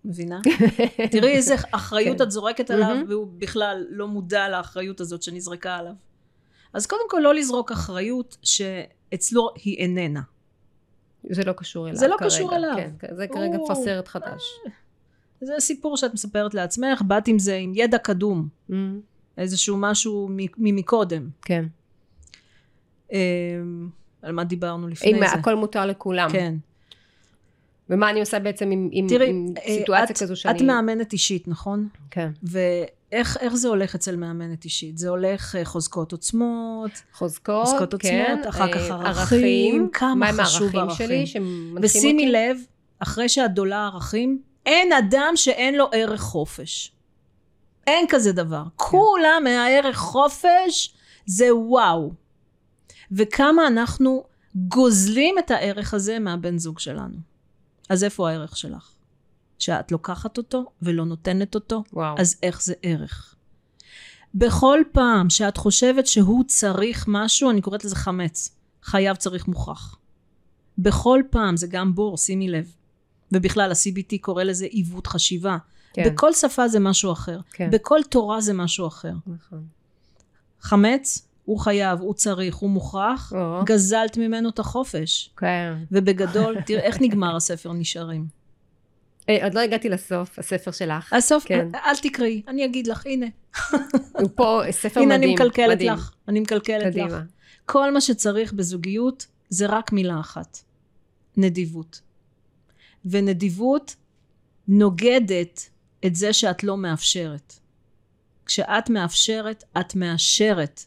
[0.06, 0.40] מבינה?
[1.12, 2.24] תראי איזה אחריות כן.
[2.24, 2.98] את זורקת עליו.
[3.10, 5.94] והוא בכלל לא מודע לאחריות הזאת שנזרקה עליו.
[6.74, 10.22] אז קודם כל לא לזרוק אחריות שאצלו היא איננה.
[11.30, 12.30] זה לא קשור אליו זה לא כרגע.
[12.30, 12.74] קשור אליו.
[12.76, 14.44] כן, כן, זה כרגע כבר סרט חדש.
[15.42, 18.48] זה סיפור שאת מספרת לעצמך, באת עם זה עם ידע קדום.
[19.38, 21.30] איזשהו משהו ממקודם.
[21.42, 21.66] כן.
[23.14, 23.20] אה,
[24.22, 25.26] על מה דיברנו לפני אם זה?
[25.26, 26.30] הכל מותר לכולם.
[26.30, 26.56] כן.
[27.90, 30.58] ומה אני עושה בעצם עם, עם, תראי, עם אה, סיטואציה את- כזו שאני...
[30.58, 31.88] את מאמנת אישית, נכון?
[32.12, 32.32] כן.
[32.44, 34.98] ואיך איך זה הולך אצל מאמנת אישית?
[34.98, 38.26] זה הולך אה, חוזקות עוצמות, חוזקות, חוזקות כן.
[38.32, 41.08] עוצמות, אחר כך אה, ערכים, כמה חשוב הערכים ערכים.
[41.08, 42.32] שלי שמנחים ושימי אותי?
[42.32, 42.58] לב,
[43.00, 46.92] אחרי שאת דולה ערכים, אין אדם שאין לו ערך חופש.
[47.88, 48.64] אין כזה דבר.
[48.76, 50.94] כולם מהערך חופש
[51.26, 52.12] זה וואו.
[53.12, 54.24] וכמה אנחנו
[54.56, 57.35] גוזלים את הערך הזה מהבן זוג שלנו.
[57.90, 58.92] אז איפה הערך שלך?
[59.60, 62.16] שאת לוקחת אותו ולא נותנת אותו, וואו.
[62.20, 63.36] אז איך זה ערך?
[64.36, 68.56] בכל פעם שאת חושבת שהוא צריך משהו, אני קוראת לזה חמץ.
[68.84, 69.98] חייב צריך מוכרח.
[70.78, 72.72] בכל פעם, זה גם בור, שימי לב.
[73.32, 75.58] ובכלל, ה-CBT קורא לזה עיוות חשיבה.
[75.94, 77.40] כן, בכל שפה זה משהו אחר.
[77.52, 77.70] כן.
[77.72, 79.14] בכל תורה זה משהו אחר.
[79.28, 79.66] נכון.
[80.62, 85.30] חמץ, הוא חייב, הוא צריך, הוא מוכרח, או, גזלת ממנו את החופש.
[85.38, 85.74] כן.
[85.92, 88.28] ובגדול, תראה איך נגמר הספר נשארים.
[89.30, 91.14] אה, עוד לא הגעתי לסוף, הספר שלך.
[91.14, 91.68] הסוף, כן.
[91.86, 93.26] אל תקראי, אני אגיד לך, הנה.
[94.14, 95.30] הוא פה ספר הנה מדהים.
[95.30, 95.94] אני מקלקלת מדהים.
[95.94, 96.12] לך.
[96.28, 96.92] אני מקלקלת לך.
[96.92, 97.22] קדימה.
[97.66, 100.58] כל מה שצריך בזוגיות זה רק מילה אחת.
[101.38, 102.02] נדיבות.
[103.06, 103.96] ונדיבות
[104.68, 105.70] נוגדת
[106.06, 107.54] את זה שאת לא מאפשרת.
[108.46, 110.86] כשאת מאפשרת, את מאשרת.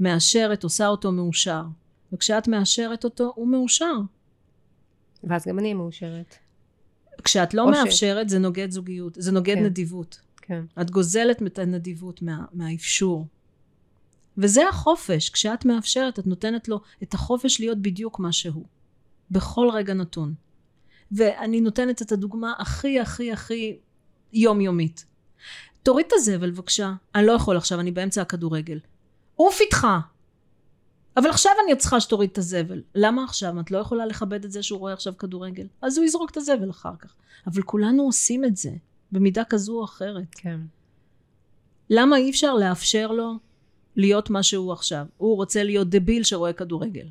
[0.00, 1.62] מאשרת, עושה אותו מאושר.
[2.12, 3.94] וכשאת מאשרת אותו, הוא מאושר.
[5.24, 6.34] ואז גם אני מאושרת.
[7.24, 9.64] כשאת לא או ש- מאפשרת, זה נוגד זוגיות, זה נוגד כן.
[9.64, 10.20] נדיבות.
[10.36, 10.64] כן.
[10.80, 13.26] את גוזלת את הנדיבות מה, מהאפשור.
[14.38, 15.30] וזה החופש.
[15.30, 18.64] כשאת מאפשרת, את נותנת לו את החופש להיות בדיוק מה שהוא.
[19.30, 20.34] בכל רגע נתון.
[21.12, 23.78] ואני נותנת את הדוגמה הכי הכי הכי
[24.32, 25.04] יומיומית.
[25.82, 26.92] תוריד את הזבל בבקשה.
[27.14, 28.78] אני לא יכול עכשיו, אני באמצע הכדורגל.
[29.40, 29.86] עוף איתך.
[31.16, 32.82] אבל עכשיו אני צריכה שתוריד את הזבל.
[32.94, 33.60] למה עכשיו?
[33.60, 35.66] את לא יכולה לכבד את זה שהוא רואה עכשיו כדורגל?
[35.82, 37.14] אז הוא יזרוק את הזבל אחר כך.
[37.46, 38.70] אבל כולנו עושים את זה,
[39.12, 40.34] במידה כזו או אחרת.
[40.34, 40.60] כן.
[41.90, 43.32] למה אי אפשר לאפשר לו
[43.96, 45.06] להיות מה שהוא עכשיו?
[45.16, 47.06] הוא רוצה להיות דביל שרואה כדורגל.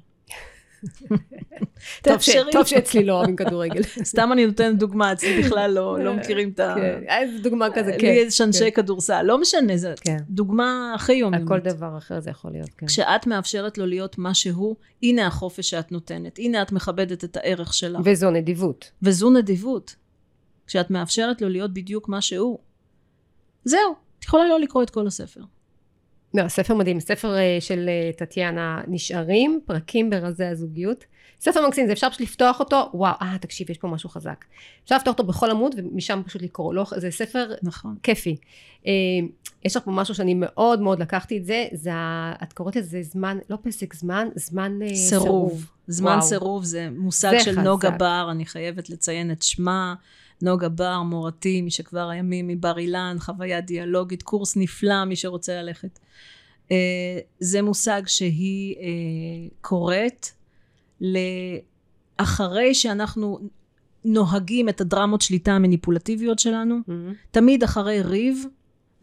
[2.04, 2.30] טוב, ש...
[2.65, 3.84] שאצלי לא אוהבים כדורגל.
[4.12, 6.76] סתם אני נותנת דוגמה, אצלי בכלל לא, לא מכירים את ה...
[6.78, 7.04] כן.
[7.08, 8.08] איזה דוגמה כזה, כן.
[8.08, 8.82] לי יש אנשי כן.
[8.82, 10.18] כדורסל, לא משנה, זו כן.
[10.30, 11.48] דוגמה הכי על יומיומית.
[11.48, 12.88] כל דבר אחר זה יכול להיות, כן.
[12.88, 17.74] כשאת מאפשרת לו להיות מה שהוא, הנה החופש שאת נותנת, הנה את מכבדת את הערך
[17.74, 18.02] שלך.
[18.06, 18.92] וזו נדיבות.
[19.02, 19.96] וזו נדיבות.
[20.68, 22.60] כשאת מאפשרת לו להיות בדיוק מה שהוא.
[23.65, 25.42] זהו, את יכולה לא לקרוא את כל הספר.
[26.34, 31.06] לא, ספר מדהים, ספר אה, של אה, טטיאנה נשארים, פרקים ברזי הזוגיות.
[31.42, 34.46] ספר מקסים, זה אפשר פשוט לפתוח אותו, וואו, אה, תקשיב, יש פה משהו חזק.
[34.84, 36.74] אפשר לפתוח אותו בכל עמוד ומשם פשוט לקרוא.
[36.74, 37.96] לא, זה ספר נכון.
[38.04, 38.36] כיפי.
[38.88, 38.92] אה,
[39.65, 41.92] יש לך פה משהו שאני מאוד מאוד לקחתי את זה, זה,
[42.44, 45.23] את קוראת לזה זמן, לא פסק זמן, זמן אה, סירוב.
[45.23, 45.65] סירוב.
[45.88, 46.21] זמן וואו.
[46.21, 47.62] סירוב זה מושג זה של חזק.
[47.62, 49.96] נוגה בר, אני חייבת לציין את שמה.
[50.42, 56.00] נוגה בר, מורתי, משכבר הימים מבר אילן, חוויה דיאלוגית, קורס נפלא, מי שרוצה ללכת.
[56.71, 56.75] אה,
[57.40, 58.81] זה מושג שהיא אה,
[59.62, 60.27] קוראת
[62.19, 63.40] לאחרי שאנחנו
[64.06, 66.92] נוהגים את הדרמות שליטה המניפולטיביות שלנו, Mhm.
[67.31, 68.44] תמיד אחרי ריב,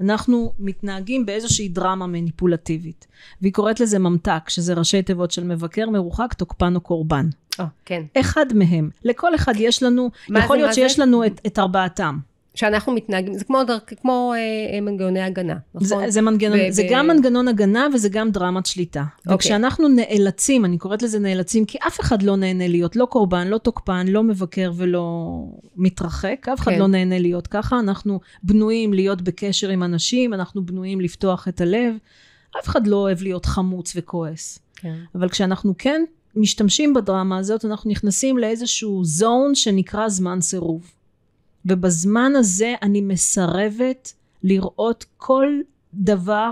[0.01, 3.07] אנחנו מתנהגים באיזושהי דרמה מניפולטיבית.
[3.41, 7.28] והיא קוראת לזה ממתק, שזה ראשי תיבות של מבקר, מרוחק, תוקפן או קורבן.
[7.59, 8.02] או, כן.
[8.20, 8.90] אחד מהם.
[9.04, 11.02] לכל אחד יש לנו, מה יכול זה, להיות שיש זה?
[11.02, 12.18] לנו את, את ארבעתם.
[12.57, 15.88] שאנחנו מתנהגים, זה כמו, דרכ, כמו אה, אה, מנגנוני הגנה, נכון?
[15.88, 19.04] זה, זה, מנגנון, ו- זה ו- גם מנגנון הגנה וזה גם דרמת שליטה.
[19.18, 19.34] אוקיי.
[19.34, 23.59] וכשאנחנו נאלצים, אני קוראת לזה נאלצים, כי אף אחד לא נהנה להיות לא קורבן, לא
[23.59, 25.36] תוקפן, לא מבקר ולא
[25.76, 26.78] מתרחק, אף אחד כן.
[26.78, 31.94] לא נהנה להיות ככה, אנחנו בנויים להיות בקשר עם אנשים, אנחנו בנויים לפתוח את הלב,
[32.61, 34.59] אף אחד לא אוהב להיות חמוץ וכועס.
[34.76, 34.94] כן.
[35.14, 36.04] אבל כשאנחנו כן
[36.37, 40.93] משתמשים בדרמה הזאת, אנחנו נכנסים לאיזשהו זון שנקרא זמן סירוב.
[41.64, 44.12] ובזמן הזה אני מסרבת
[44.43, 45.61] לראות כל
[45.95, 46.51] דבר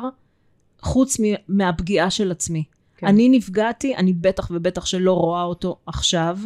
[0.80, 1.16] חוץ
[1.48, 2.64] מהפגיעה של עצמי.
[2.96, 3.06] כן.
[3.06, 6.38] אני נפגעתי, אני בטח ובטח שלא רואה אותו עכשיו,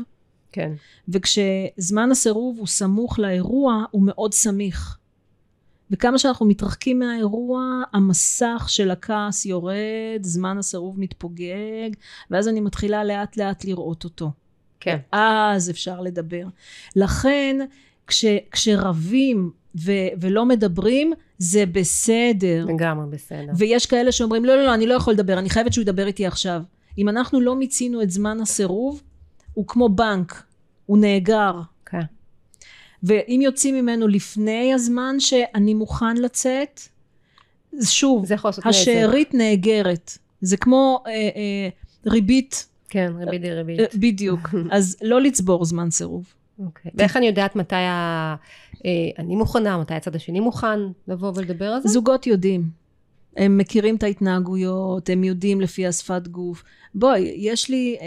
[0.52, 0.72] כן.
[1.08, 4.97] וכשזמן הסירוב הוא סמוך לאירוע, הוא מאוד סמיך.
[5.90, 11.90] וכמה שאנחנו מתרחקים מהאירוע, המסך של הכעס יורד, זמן הסירוב מתפוגג,
[12.30, 14.30] ואז אני מתחילה לאט לאט לראות אותו.
[14.80, 14.98] כן.
[15.12, 16.46] אז אפשר לדבר.
[16.96, 17.56] לכן,
[18.06, 19.50] כש, כשרבים
[19.84, 22.64] ו, ולא מדברים, זה בסדר.
[22.68, 23.52] לגמרי בסדר.
[23.56, 26.26] ויש כאלה שאומרים, לא, לא, לא, אני לא יכול לדבר, אני חייבת שהוא ידבר איתי
[26.26, 26.62] עכשיו.
[26.98, 29.02] אם אנחנו לא מיצינו את זמן הסירוב,
[29.54, 30.42] הוא כמו בנק,
[30.86, 31.60] הוא נאגר.
[33.02, 36.80] ואם יוצאים ממנו לפני הזמן שאני מוכן לצאת,
[37.82, 38.24] שוב.
[38.64, 40.18] השארית נאגרת.
[40.40, 41.68] זה כמו אה, אה,
[42.06, 43.80] ריבית, כן, ריבית די ריבית.
[43.80, 44.48] אה, בדיוק.
[44.70, 46.34] אז לא לצבור זמן סירוב.
[46.58, 46.90] אוקיי.
[46.94, 48.36] ואיך אני יודעת מתי ה...
[48.84, 51.88] אה, אני מוכנה, מתי הצד השני מוכן לבוא ולדבר על זה?
[51.88, 52.70] זוגות יודעים.
[53.36, 56.64] הם מכירים את ההתנהגויות, הם יודעים לפי השפת גוף.
[56.94, 58.06] בואי, יש לי, אה,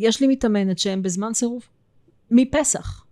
[0.00, 1.62] יש לי מתאמנת שהם בזמן סירוב.
[2.30, 3.04] מפסח.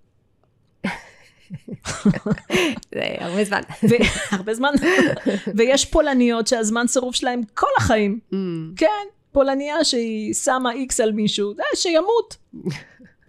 [2.94, 3.60] זה הרבה זמן.
[4.32, 4.70] הרבה זמן.
[5.56, 8.18] ויש פולניות שהזמן סירוב שלהם כל החיים.
[8.32, 8.34] Mm,
[8.76, 8.86] כן,
[9.32, 12.36] פולניה שהיא שמה איקס על מישהו, זה שימות.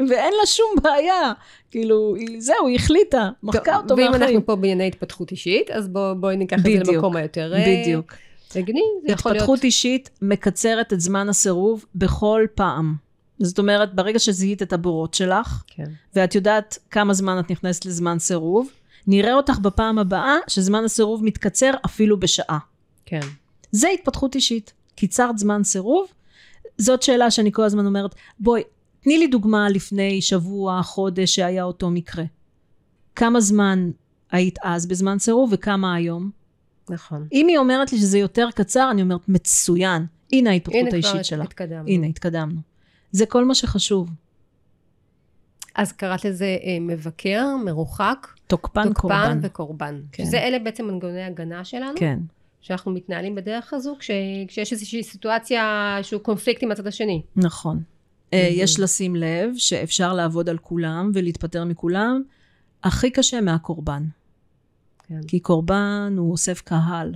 [0.09, 1.33] ואין לה שום בעיה.
[1.71, 4.23] כאילו, זהו, היא החליטה, מחקה אותו ואם מהחיים.
[4.23, 7.53] אנחנו פה בענייני התפתחות אישית, אז בוא- בואי ניקח את זה למקום היותר...
[7.53, 8.13] אה, בדיוק.
[8.55, 9.41] הגיוני, זה יכול להיות...
[9.41, 12.95] התפתחות אישית מקצרת את זמן הסירוב בכל פעם.
[13.39, 15.89] זאת אומרת, ברגע שזיהית את הבורות שלך, כן.
[16.15, 18.69] ואת יודעת כמה זמן את נכנסת לזמן סירוב,
[19.07, 22.59] נראה אותך בפעם הבאה שזמן הסירוב מתקצר אפילו בשעה.
[23.05, 23.19] כן.
[23.71, 24.73] זה התפתחות אישית.
[24.95, 26.07] קיצרת זמן סירוב,
[26.77, 28.61] זאת שאלה שאני כל הזמן אומרת, בואי,
[28.99, 32.23] תני לי דוגמה לפני שבוע, חודש, שהיה אותו מקרה.
[33.15, 33.91] כמה זמן
[34.31, 36.29] היית אז בזמן סירוב וכמה היום?
[36.89, 37.27] נכון.
[37.33, 40.05] אם היא אומרת לי שזה יותר קצר, אני אומרת, מצוין.
[40.33, 41.43] הנה ההתפתחות הנה כבר האישית שלה.
[41.43, 41.87] התקדמנו.
[41.87, 42.59] הנה, התקדמנו.
[43.15, 44.09] זה כל מה שחשוב.
[45.75, 49.39] אז קראת לזה אה, מבקר, מרוחק, תוקפן, תוקפן קורבן.
[49.41, 50.01] וקורבן.
[50.11, 50.25] כן.
[50.25, 52.19] שזה אלה בעצם מנגנוני הגנה שלנו, כן,
[52.61, 54.11] שאנחנו מתנהלים בדרך הזו, כש,
[54.47, 57.21] כשיש איזושהי סיטואציה שהוא קונפליקט עם הצד השני.
[57.35, 57.83] נכון.
[58.33, 62.23] אה, יש לשים לב שאפשר לעבוד על כולם ולהתפטר מכולם.
[62.83, 64.03] הכי קשה מהקורבן.
[65.07, 65.21] כן.
[65.27, 67.15] כי קורבן הוא אוסף קהל.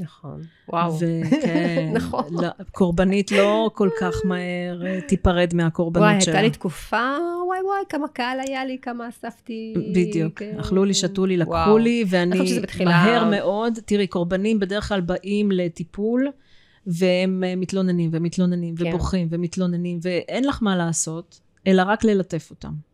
[0.00, 0.40] נכון.
[0.68, 0.94] וואו.
[0.94, 2.24] וכן, נכון.
[2.30, 6.34] לא, קורבנית לא כל כך מהר אה, תיפרד מהקורבנות וואי, שלה.
[6.34, 9.74] הייתה לי תקופה, וואי וואי, כמה קהל היה לי, כמה אספתי.
[9.94, 10.56] בדיוק, כן.
[10.60, 11.78] אכלו לי, שתו לי, לקחו וואו.
[11.78, 16.28] לי, אני ואני מהר מאוד, תראי, קורבנים בדרך כלל באים לטיפול,
[16.86, 18.86] והם אה, מתלוננים ומתלוננים כן.
[18.86, 22.87] ובוכים ומתלוננים, ואין לך מה לעשות, אלא רק ללטף אותם.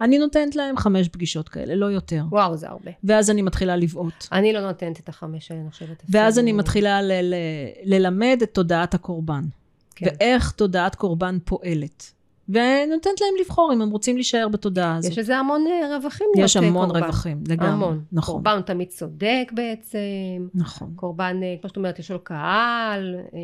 [0.00, 2.22] אני נותנת להם חמש פגישות כאלה, לא יותר.
[2.30, 2.90] וואו, זה הרבה.
[3.04, 4.26] ואז אני מתחילה לבעוט.
[4.32, 6.02] אני לא נותנת את החמש האלה, אני חושבת.
[6.08, 7.34] ואז אני מתחילה ל- ל-
[7.84, 9.44] ללמד את תודעת הקורבן.
[9.94, 10.06] כן.
[10.06, 12.12] ואיך תודעת קורבן פועלת.
[12.48, 15.12] ונותנת להם לבחור אם הם רוצים להישאר בתודעה הזאת.
[15.12, 16.26] יש לזה המון אה, רווחים.
[16.36, 17.02] יש אה, המון קורבן.
[17.02, 17.70] רווחים, לגמרי.
[17.70, 18.04] המון.
[18.12, 18.34] נכון.
[18.34, 19.98] קורבן הוא תמיד צודק בעצם.
[20.54, 20.92] נכון.
[20.96, 23.16] קורבן, אה, כמו שאת אומרת, יש לו קהל.
[23.34, 23.40] אה,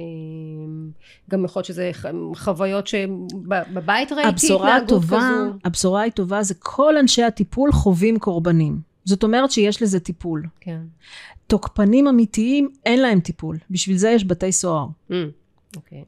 [1.31, 1.91] גם יכול להיות שזה
[2.35, 5.59] חוויות שבבית ראיתי הבשורה הטובה, כזו.
[5.65, 8.81] הבשורה הטובה זה כל אנשי הטיפול חווים קורבנים.
[9.05, 10.43] זאת אומרת שיש לזה טיפול.
[10.61, 10.81] כן.
[11.47, 13.59] תוקפנים אמיתיים, אין להם טיפול.
[13.71, 14.87] בשביל זה יש בתי סוהר.
[15.11, 15.15] Mm,
[15.77, 16.05] אוקיי,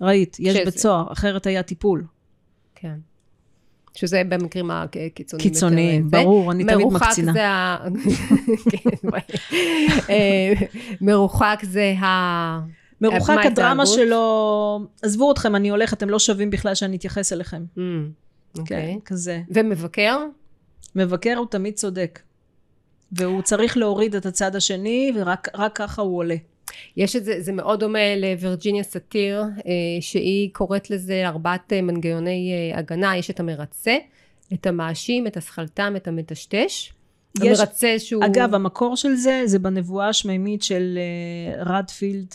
[0.00, 2.04] וראית, יש שזה- בית סוהר, אחרת היה טיפול.
[2.74, 2.94] כן.
[3.94, 5.50] שזה במקרים הקיצוניים.
[5.50, 6.22] קיצוניים, אה.
[6.22, 7.32] ברור, אני תמיד מקצינה.
[8.70, 9.08] כן.
[10.10, 10.52] אה,
[11.00, 12.60] מרוחק זה ה...
[13.00, 13.86] מרוחק מה הדרמה?
[13.86, 17.64] שלו, עזבו אתכם, אני הולך, אתם לא שווים בכלל שאני אתייחס אליכם.
[17.74, 17.78] Mm,
[18.54, 18.98] כן, אוקיי.
[19.04, 19.40] כזה.
[19.50, 20.18] ומבקר?
[20.94, 22.20] מבקר הוא תמיד צודק.
[23.12, 26.36] והוא צריך להוריד את הצד השני, ורק רק ככה הוא עולה.
[26.96, 32.52] יש את זה, זה מאוד דומה לווירג'יניה סאטיר, אה, שהיא קוראת לזה ארבעת אה, מנגנוני
[32.72, 33.96] אה, הגנה, יש את המרצה,
[34.52, 36.92] את המאשים, את הסכלתם, את המטשטש.
[37.42, 38.24] יש- המרצה שהוא...
[38.24, 40.98] אגב, המקור של זה, זה בנבואה השמימית של
[41.66, 42.34] רדפילד.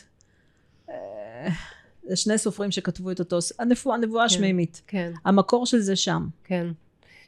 [2.07, 4.25] זה שני סופרים שכתבו את אותו, הנבואה, כן.
[4.25, 4.81] השמימית.
[4.87, 6.27] כן, המקור של זה שם.
[6.43, 6.67] כן.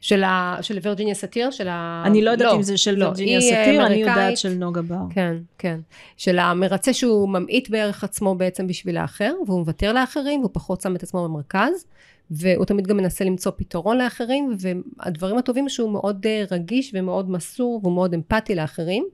[0.04, 2.02] של, ה, של וירג'יניה סאטיר, של ה...
[2.06, 3.94] אני לא יודעת לא, אם זה של לא, וירג'יניה אה, סאטיר, אני.
[3.94, 4.96] יודעת של נוגה בר.
[5.10, 5.80] כן, כן.
[6.16, 10.96] של המרצה שהוא ממעיט בערך עצמו בעצם בשביל האחר, והוא מוותר לאחרים, והוא פחות שם
[10.96, 11.86] את עצמו במרכז,
[12.30, 17.80] והוא תמיד גם מנסה למצוא פתרון לאחרים, והדברים הטובים שהוא מאוד אה, רגיש ומאוד מסור,
[17.82, 19.04] והוא מאוד אמפתי לאחרים.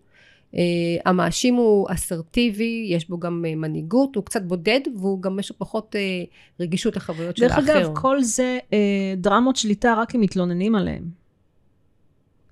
[0.53, 0.57] Uh,
[1.05, 5.59] המאשים הוא אסרטיבי, יש בו גם uh, מנהיגות, הוא קצת בודד, והוא גם יש לו
[5.59, 6.30] פחות uh,
[6.61, 7.78] רגישות לחוויות של דרך האחר.
[7.78, 11.05] אגב, כל זה אה, דרמות שליטה רק אם מתלוננים עליהם.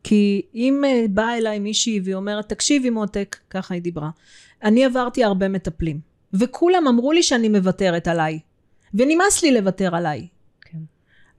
[0.03, 4.11] כי אם אה, באה אליי מישהי והיא אומרת, תקשיבי מותק, ככה היא דיברה,
[4.63, 6.01] אני עברתי הרבה מטפלים,
[6.33, 8.39] וכולם אמרו לי שאני מוותרת עליי,
[8.95, 10.27] ונמאס לי לוותר עליי.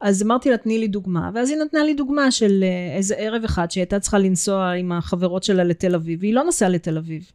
[0.01, 3.43] אז אמרתי לה, תני לי דוגמה, ואז היא נתנה לי דוגמה של אה, איזה ערב
[3.43, 7.31] אחד שהיא הייתה צריכה לנסוע עם החברות שלה לתל אביב, והיא לא נסעה לתל אביב.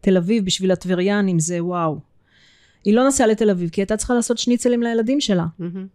[0.00, 1.98] תל אביב בשביל הטבריאנים זה וואו.
[2.84, 5.46] היא לא נסעה לתל אביב, כי היא הייתה צריכה לעשות שניצלים לילדים שלה.
[5.58, 5.86] מהמם.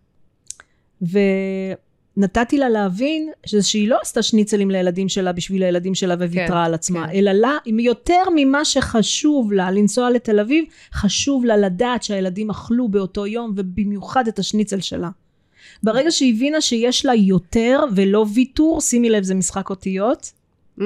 [2.17, 3.31] ונתתי לה להבין
[3.61, 7.13] שהיא לא עשתה שניצלים לילדים שלה בשביל הילדים שלה וויתרה כן, על עצמה, כן.
[7.13, 13.27] אלא לה, יותר ממה שחשוב לה לנסוע לתל אביב, חשוב לה לדעת שהילדים אכלו באותו
[13.27, 15.09] יום, ובמיוחד את השניצל שלה.
[15.83, 20.31] ברגע שהיא הבינה שיש לה יותר ולא ויתור, שימי לב זה משחק אותיות,
[20.79, 20.81] Mm,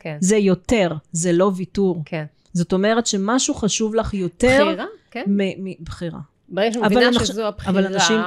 [0.00, 2.02] כן, זה יותר, זה לא ויתור.
[2.04, 2.24] כן.
[2.52, 5.24] זאת אומרת שמשהו חשוב לך יותר בחירה, כן.
[5.26, 6.18] מ- מבחירה.
[6.48, 8.20] ברגע אבל מבינה אנש- שזו הבחירה, אבל אנשים-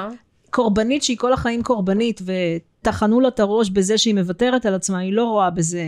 [0.49, 5.13] קורבנית שהיא כל החיים קורבנית וטחנו לה את הראש בזה שהיא מוותרת על עצמה, היא
[5.13, 5.83] לא רואה בזה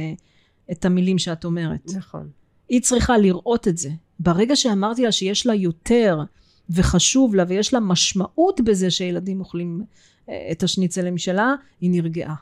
[0.72, 1.92] את המילים שאת אומרת.
[1.98, 2.28] נכון.
[2.70, 3.90] היא צריכה לראות את זה.
[4.20, 6.20] ברגע שאמרתי לה שיש לה יותר
[6.70, 9.82] וחשוב לה ויש לה משמעות בזה שילדים אוכלים
[10.30, 12.36] אה, את השניצלים שלה, היא נרגעה.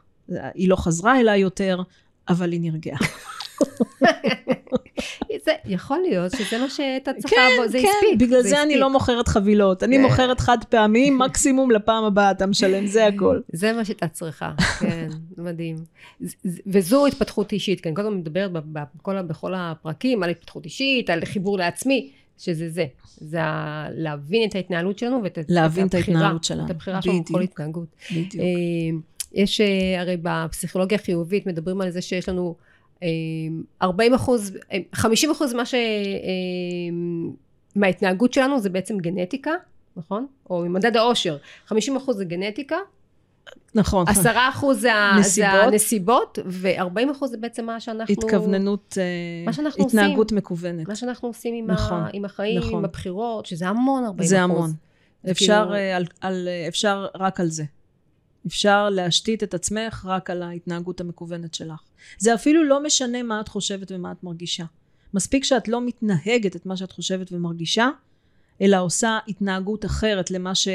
[0.54, 1.82] היא לא חזרה אליי יותר,
[2.30, 3.00] אבל היא נרגעה.
[5.46, 8.20] זה, יכול להיות שזה מה שהייתה צריכה, כן, בו, זה כן, הספיק.
[8.20, 8.64] בגלל זה, הספיק.
[8.64, 9.84] אני לא מוכרת חבילות.
[9.84, 10.02] אני כן.
[10.02, 13.40] מוכרת חד פעמי, מקסימום לפעם הבאה אתה משלם, זה הכל.
[13.54, 15.08] זה מה שהייתה צריכה, כן,
[15.38, 15.76] מדהים.
[16.68, 21.58] וזו התפתחות אישית, כן, כל הזמן מדברת בכל, בכל הפרקים על התפתחות אישית, על חיבור
[21.58, 22.86] לעצמי, שזה זה.
[23.18, 26.66] זה ה- להבין את ההתנהלות שלנו ואת להבין את הבחירה, ההתנהלות שלנו.
[26.66, 27.42] את הבחירה שלנו בכל.
[27.42, 27.88] התנהגות.
[28.12, 28.36] בדיוק.
[28.36, 28.98] אה,
[29.34, 32.56] יש, אה, הרי בפסיכולוגיה החיובית מדברים על זה שיש לנו
[33.04, 33.08] אה,
[33.82, 35.76] 40 אחוז, אה, 50 אחוז מה ש...
[37.76, 39.52] מההתנהגות שלנו זה בעצם גנטיקה,
[39.98, 40.28] נכון?
[40.50, 41.38] או ממדד העושר.
[41.66, 42.76] 50 אחוז זה גנטיקה,
[43.76, 44.08] נכון.
[44.08, 44.96] 10 אחוז זה.
[45.46, 48.14] הנסיבות, ו-40 אחוז זה בעצם מה שאנחנו...
[48.14, 50.88] התכווננות, אה, מה שאנחנו התנהגות מקוונת.
[50.88, 52.74] מה שאנחנו עושים עם, נכון, ה, עם החיים, נכון.
[52.74, 54.52] עם הבחירות, שזה המון 40 זה אחוז.
[54.52, 54.74] המון.
[55.24, 57.64] זה אפשר, כאילו- אה, על, על, אה, אפשר רק על זה.
[58.48, 61.80] אפשר להשתית את עצמך רק על ההתנהגות המקוונת שלך.
[62.18, 64.66] זה אפילו לא משנה מה את חושבת ומה את מרגישה.
[65.14, 67.90] מספיק שאת לא מתנהגת את מה שאת חושבת ומרגישה,
[68.62, 70.68] אלא עושה התנהגות אחרת למה ש...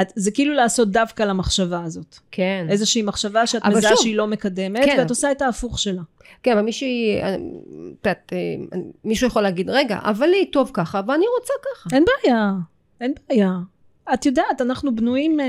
[0.00, 2.18] את, זה כאילו לעשות דווקא למחשבה הזאת.
[2.30, 2.66] כן.
[2.70, 4.96] איזושהי מחשבה שאת מזהה שוב, שהיא לא מקדמת, כן.
[4.98, 6.02] ואת עושה את ההפוך שלה.
[6.42, 7.40] כן, אבל מישהי, אה, את
[8.06, 11.96] יודעת, אה, מישהו יכול להגיד, רגע, אבל לי טוב ככה, ואני רוצה ככה.
[11.96, 12.52] אין בעיה,
[13.00, 13.52] אין בעיה.
[14.14, 15.46] את יודעת, אנחנו בנויים אה,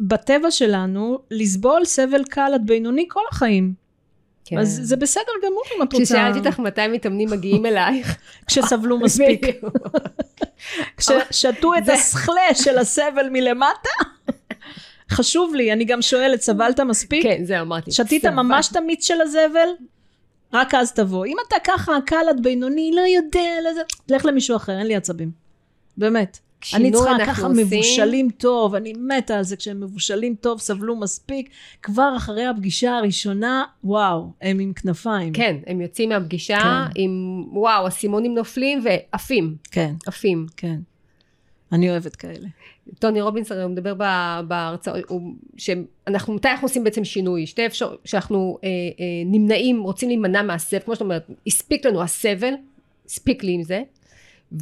[0.00, 3.85] בטבע שלנו לסבול סבל קל עד בינוני כל החיים.
[4.46, 4.58] כן.
[4.58, 6.04] אז זה בסדר גמור אם את רוצה.
[6.04, 8.16] כששאלתי אותך מתי מתאמנים מגיעים אלייך.
[8.46, 9.46] כשסבלו מספיק.
[10.96, 13.88] כששתו את זה- הסכלה של הסבל מלמטה.
[15.10, 17.22] חשוב לי, אני גם שואלת, סבלת מספיק?
[17.22, 17.92] כן, זהו, אמרתי.
[17.92, 18.24] שתית.
[18.24, 19.68] ממש את המיץ של הזבל?
[20.52, 21.26] רק אז תבוא.
[21.26, 23.80] אם אתה ככה קל עד בינוני, לא יודע, לא זה...
[24.08, 25.30] לך למישהו אחר, אין לי עצבים.
[25.96, 26.38] באמת.
[26.74, 27.66] אני צריכה ככה עושים.
[27.66, 31.50] מבושלים טוב, אני מתה על זה, כשהם מבושלים טוב, סבלו מספיק,
[31.82, 35.32] כבר אחרי הפגישה הראשונה, וואו, הם עם כנפיים.
[35.32, 37.02] כן, הם יוצאים מהפגישה כן.
[37.02, 40.46] עם, וואו, אסימונים נופלים ועפים, כן, עפים.
[40.56, 40.76] כן.
[41.72, 42.48] אני אוהבת כאלה.
[42.98, 43.94] טוני רובינס הרי הוא מדבר
[44.48, 44.96] בהרצאות,
[45.56, 47.46] שאנחנו, מתי אנחנו עושים בעצם שינוי?
[47.46, 52.54] שתי אפשרויות, שאנחנו אה, אה, נמנעים, רוצים להימנע מהסבל, כמו שאת אומרת, הספיק לנו הסבל,
[53.06, 53.82] הספיק לי עם זה,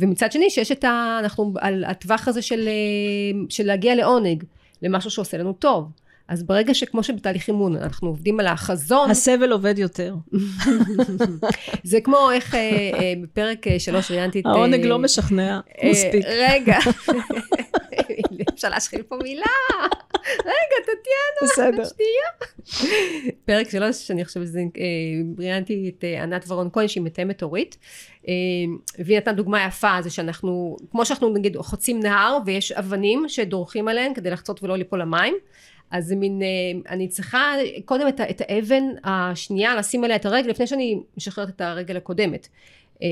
[0.01, 1.17] ומצד שני שיש את ה...
[1.19, 4.45] אנחנו על הטווח הזה של, אה, של להגיע לעונג,
[4.83, 5.91] למשהו שעושה לנו טוב.
[6.29, 10.15] אז ברגע שכמו שבתהליך אימון אנחנו עובדים על החזון, הסבל עובד יותר.
[11.83, 14.47] זה כמו איך אה, אה, בפרק אה, שלוש ראיינתי את...
[14.47, 16.25] העונג אה, לא משכנע מספיק.
[16.27, 16.79] רגע,
[18.55, 19.47] אפשר להשחיל פה מילה.
[20.29, 21.51] רגע, טטיאנה.
[21.85, 23.35] שנייה.
[23.45, 24.85] פרק שלוש, אני חושבת שזה, אה,
[25.39, 27.79] ראיינתי את אה, ענת ורון כהן, שהיא מתאמת הורית,
[28.29, 28.33] אה,
[28.99, 34.15] והיא נתנה דוגמה יפה, זה שאנחנו, כמו שאנחנו נגיד חוצים נהר, ויש אבנים שדורכים עליהן
[34.15, 35.35] כדי לחצות ולא ליפול למים,
[35.91, 36.43] אז זה מין,
[36.89, 37.55] אני צריכה
[37.85, 42.49] קודם את, את האבן השנייה, לשים עליה את הרגל, לפני שאני משחררת את הרגל הקודמת.
[43.05, 43.09] אה,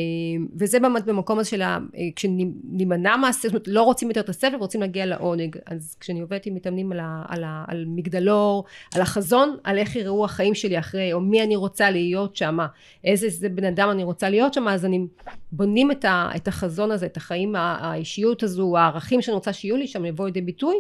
[0.59, 1.79] וזה באמת במקום הזה של ה...
[1.97, 5.57] אה, כשנימנע מהסבל, זאת אומרת, לא רוצים יותר את הסבל, רוצים להגיע לעונג.
[5.67, 8.65] אז כשאני עובדת עם מתאמנים על, ה, על, ה, על מגדלור,
[8.95, 12.59] על החזון, על איך יראו החיים שלי אחרי, או מי אני רוצה להיות שם,
[13.05, 15.07] איזה זה בן אדם אני רוצה להיות שם, אז אני
[15.53, 19.87] בונים את, ה, את החזון הזה, את החיים, האישיות הזו, הערכים שאני רוצה שיהיו לי
[19.87, 20.77] שם, יבואו לידי ביטוי.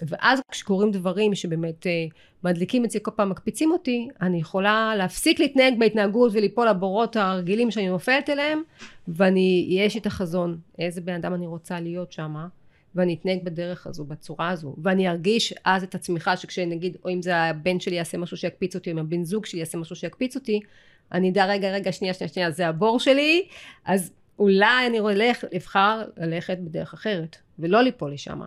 [0.00, 2.06] ואז כשקורים דברים שבאמת אה,
[2.44, 7.88] מדליקים אצלי כל פעם מקפיצים אותי, אני יכולה להפסיק להתנהג בהתנהגות וליפול לבורות הרגילים שאני
[7.88, 8.62] נופלת אליהם,
[9.08, 12.34] ואני, יש את החזון, איזה בן אדם אני רוצה להיות שם,
[12.94, 17.36] ואני אתנהג בדרך הזו, בצורה הזו, ואני ארגיש אז את הצמיחה שכשנגיד, או אם זה
[17.36, 20.60] הבן שלי יעשה משהו שיקפיץ אותי, או אם הבן זוג שלי יעשה משהו שיקפיץ אותי,
[21.12, 23.46] אני אדע רגע, רגע, שנייה, שנייה, שנייה, זה הבור שלי,
[23.84, 28.40] אז אולי אני הולך, אבחר ללכת בדרך אחרת, ולא ליפול לשם.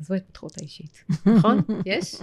[0.00, 1.04] זו ההתפתחות האישית,
[1.36, 1.60] נכון?
[1.86, 2.16] יש?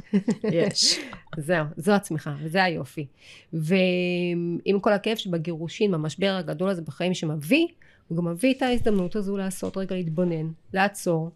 [0.44, 1.00] יש.
[1.38, 3.08] זהו, זו הצמיחה, וזה היופי.
[3.54, 7.68] ועם כל הכאב שבגירושין, במשבר הגדול הזה בחיים שמביא,
[8.08, 11.32] הוא גם מביא את ההזדמנות הזו לעשות רגע להתבונן, לעצור,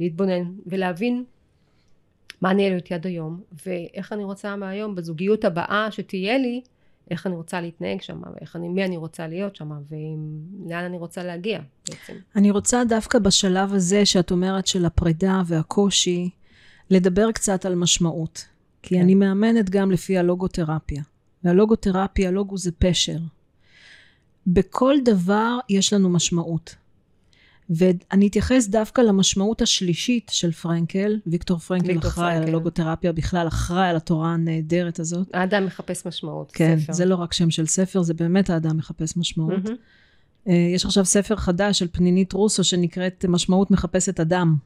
[0.00, 1.24] להתבונן ולהבין
[2.40, 6.62] מה אני העליתי עד היום, ואיך אני רוצה מהיום, בזוגיות הבאה שתהיה לי,
[7.10, 11.24] איך אני רוצה להתנהג שם, ואיך אני, מי אני רוצה להיות שם, ולאן אני רוצה
[11.24, 12.12] להגיע בעצם.
[12.36, 16.30] אני רוצה דווקא בשלב הזה שאת אומרת של הפרידה והקושי,
[16.90, 18.46] לדבר קצת על משמעות.
[18.82, 19.00] כי כן.
[19.00, 21.02] אני מאמנת גם לפי הלוגותרפיה.
[21.44, 23.18] והלוגותרפיה, לוגו זה פשר.
[24.46, 26.74] בכל דבר יש לנו משמעות.
[27.70, 31.18] ואני אתייחס דווקא למשמעות השלישית של פרנקל.
[31.26, 35.28] ויקטור פרנקל אחראי על הלוגותרפיה בכלל, אחראי על התורה הנהדרת הזאת.
[35.34, 36.52] האדם מחפש משמעות.
[36.52, 36.92] כן, ספר.
[36.92, 39.64] זה לא רק שם של ספר, זה באמת האדם מחפש משמעות.
[39.66, 40.50] Mm-hmm.
[40.74, 44.56] יש עכשיו ספר חדש של פנינית רוסו שנקראת משמעות מחפשת אדם.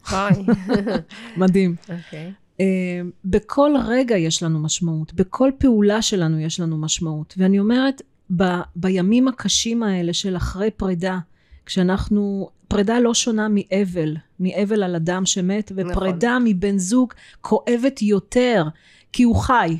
[1.37, 1.77] מדהים.
[1.87, 1.93] Okay.
[1.93, 2.33] אוקיי.
[2.61, 7.35] אה, בכל רגע יש לנו משמעות, בכל פעולה שלנו יש לנו משמעות.
[7.37, 8.03] ואני אומרת,
[8.37, 8.45] ב,
[8.77, 11.19] בימים הקשים האלה של אחרי פרידה,
[11.67, 16.45] כשאנחנו פרידה לא שונה מאבל, מאבל על אדם שמת, ופרידה נכון.
[16.45, 18.65] מבן זוג כואבת יותר,
[19.13, 19.79] כי הוא חי.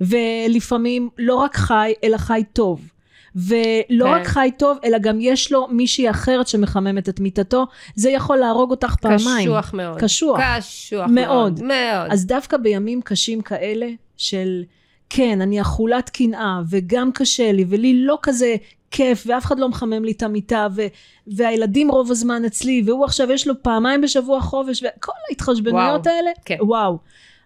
[0.00, 2.90] ולפעמים לא רק חי, אלא חי טוב.
[3.36, 4.10] ולא כן.
[4.10, 8.70] רק חי טוב, אלא גם יש לו מישהי אחרת שמחממת את מיטתו, זה יכול להרוג
[8.70, 9.48] אותך פעמיים.
[9.48, 10.00] קשוח מאוד.
[10.00, 10.40] קשוח.
[10.58, 11.62] קשוח מאוד.
[11.62, 12.10] מאוד.
[12.10, 14.62] אז דווקא בימים קשים כאלה, של
[15.10, 18.56] כן, אני אכולת קנאה, וגם קשה לי, ולי לא כזה
[18.94, 20.86] כיף, ואף אחד לא מחמם לי את המיטה, ו-
[21.26, 26.16] והילדים רוב הזמן אצלי, והוא עכשיו יש לו פעמיים בשבוע חופש, וכל ההתחשבנויות וואו.
[26.16, 26.56] האלה, כן.
[26.60, 26.98] וואו.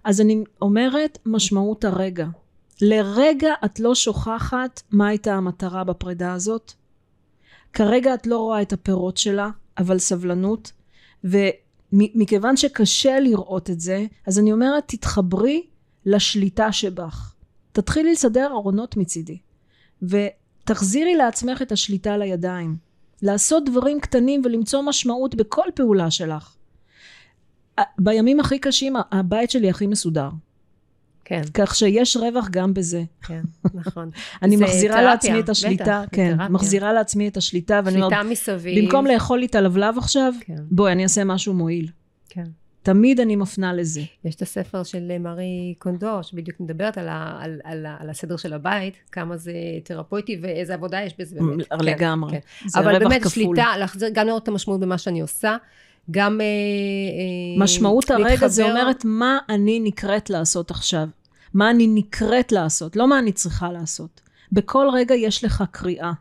[0.04, 2.26] אז אני אומרת, משמעות הרגע.
[2.82, 6.72] לרגע את לא שוכחת מה הייתה המטרה בפרידה הזאת.
[7.72, 10.72] כרגע את לא רואה את הפירות שלה, אבל סבלנות.
[11.24, 15.66] ומכיוון שקשה לראות את זה, אז אני אומרת, תתחברי
[16.06, 17.34] לשליטה שבך.
[17.72, 19.38] תתחילי לסדר ארונות מצידי.
[20.70, 22.76] ותחזירי לעצמך את השליטה לידיים.
[23.22, 26.54] לעשות דברים קטנים ולמצוא משמעות בכל פעולה שלך.
[27.98, 30.28] בימים הכי קשים הבית שלי הכי מסודר.
[31.24, 31.42] כן.
[31.54, 33.02] כך שיש רווח גם בזה.
[33.26, 33.40] כן,
[33.74, 34.10] נכון.
[34.42, 36.48] אני מחזירה תרפיה, לעצמי את השליטה, בטח, כן, תרפיה.
[36.48, 38.84] מחזירה לעצמי את השליטה, ואני אומרת, מסביב.
[38.84, 40.62] במקום לאכול לי את הלבלב עכשיו, כן.
[40.70, 41.88] בואי, אני אעשה משהו מועיל.
[42.28, 42.46] כן.
[42.88, 44.00] תמיד אני מפנה לזה.
[44.24, 48.52] יש את הספר של מארי קונדור, שבדיוק מדברת על, ה, על, על, על הסדר של
[48.52, 49.52] הבית, כמה זה
[49.84, 51.68] תרפויטי ואיזה עבודה יש בזה באמת.
[51.68, 52.32] כן, לגמרי.
[52.32, 52.68] כן.
[52.68, 53.30] זה אבל באמת, כפול.
[53.32, 55.56] שליטה, להחזיר, גם לראות את המשמעות במה שאני עושה,
[56.10, 56.40] גם...
[56.40, 58.48] אה, אה, משמעות הרגע.
[58.48, 61.08] זה אומרת מה אני נקראת לעשות עכשיו.
[61.54, 64.20] מה אני נקראת לעשות, לא מה אני צריכה לעשות.
[64.52, 66.12] בכל רגע יש לך קריאה.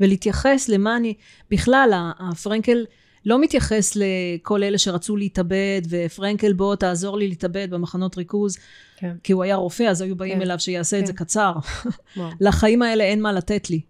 [0.00, 1.14] ולהתייחס למה אני...
[1.50, 2.84] בכלל, הפרנקל...
[3.26, 8.56] לא מתייחס לכל אלה שרצו להתאבד, ופרנקל בוא תעזור לי להתאבד במחנות ריכוז,
[8.96, 9.16] כן.
[9.22, 10.42] כי הוא היה רופא, אז היו באים כן.
[10.42, 11.02] אליו שיעשה כן.
[11.02, 11.52] את זה קצר.
[12.40, 13.80] לחיים האלה אין מה לתת לי.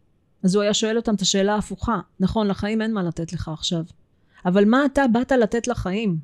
[0.42, 2.00] אז הוא היה שואל אותם את השאלה ההפוכה.
[2.20, 3.84] נכון, לחיים אין מה לתת לך עכשיו.
[4.46, 6.18] אבל מה אתה באת לתת לחיים?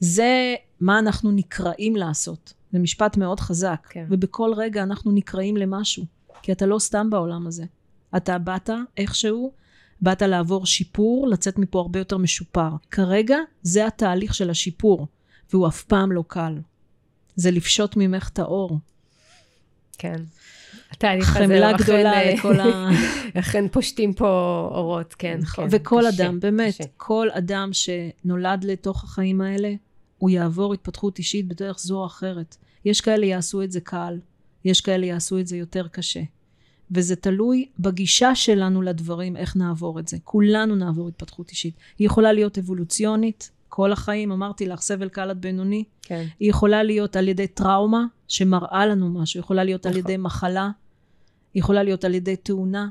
[0.00, 2.52] זה מה אנחנו נקראים לעשות.
[2.72, 3.86] זה משפט מאוד חזק.
[3.90, 4.06] כן.
[4.10, 6.04] ובכל רגע אנחנו נקראים למשהו.
[6.42, 7.64] כי אתה לא סתם בעולם הזה.
[8.16, 9.52] אתה באת איכשהו
[10.00, 12.70] באת לעבור שיפור, לצאת מפה הרבה יותר משופר.
[12.90, 15.06] כרגע זה התהליך של השיפור,
[15.52, 16.58] והוא אף פעם לא קל.
[17.36, 18.78] זה לפשוט ממך את האור.
[19.98, 20.22] כן.
[20.90, 22.90] התהליך הזה, חמלה גדולה אה, לכל ה...
[23.40, 24.28] אכן פושטים פה
[24.74, 25.38] אורות, כן.
[25.42, 25.70] נכון.
[25.70, 26.84] כן וכל קשה, אדם, באמת, קשה.
[26.96, 29.72] כל אדם שנולד לתוך החיים האלה,
[30.18, 32.56] הוא יעבור התפתחות אישית בדרך זו או אחרת.
[32.84, 34.18] יש כאלה יעשו את זה קל,
[34.64, 36.20] יש כאלה יעשו את זה יותר קשה.
[36.90, 40.16] וזה תלוי בגישה שלנו לדברים, איך נעבור את זה.
[40.24, 41.74] כולנו נעבור התפתחות אישית.
[41.98, 45.84] היא יכולה להיות אבולוציונית, כל החיים, אמרתי לך, סבל קל עד בינוני.
[46.02, 46.24] כן.
[46.40, 49.92] היא יכולה להיות על ידי טראומה, שמראה לנו משהו, היא יכולה להיות נכון.
[49.92, 50.70] על ידי מחלה,
[51.54, 52.88] היא יכולה להיות על ידי תאונה,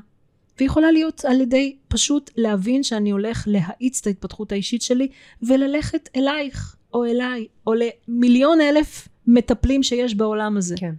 [0.60, 5.08] ויכולה להיות על ידי פשוט להבין שאני הולך להאיץ את ההתפתחות האישית שלי
[5.42, 10.74] וללכת אלייך או אליי או למיליון אלף מטפלים שיש בעולם הזה.
[10.78, 10.94] כן.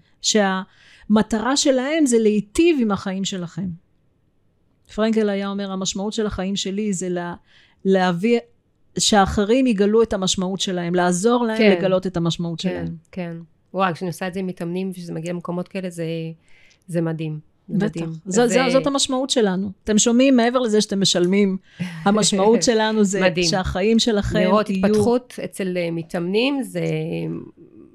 [1.09, 3.67] שהמטרה שלהם זה להיטיב עם החיים שלכם.
[4.95, 7.33] פרנקל היה אומר המשמעות של החיים שלי זה לה,
[7.85, 8.39] להביא
[8.97, 11.77] שאחרים יגלו את המשמעות שלהם, לעזור להם כן.
[11.77, 12.95] לגלות את המשמעות כן, שלהם.
[13.11, 13.37] כן.
[13.73, 16.05] וואי, כשאני עושה את זה עם מתאמנים, וכשזה מגיע למקומות כאלה, זה,
[16.87, 17.39] זה מדהים.
[17.69, 18.05] זה בטח.
[18.25, 19.71] זו, זו, אה, זאת המשמעות שלנו.
[19.83, 21.57] אתם שומעים מעבר לזה שאתם משלמים.
[21.79, 23.47] המשמעות שלנו זה מדהים.
[23.47, 24.85] שהחיים שלכם לראות יהיו...
[24.85, 26.81] התפתחות אצל אה, מתאמנים, זה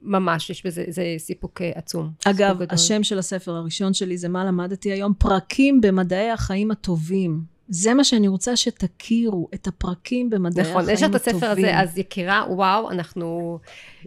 [0.04, 2.10] ממש, יש בזה זה סיפוק אה, עצום.
[2.24, 2.66] אגב, סיפוק גדול.
[2.70, 7.54] השם של הספר הראשון שלי זה מה למדתי היום, פרקים במדעי החיים הטובים.
[7.68, 11.36] זה מה שאני רוצה שתכירו, את הפרקים במדעי נכון, החיים יש לך הטובים.
[11.36, 13.58] את הספר הזה, אז יקירה, וואו, אנחנו,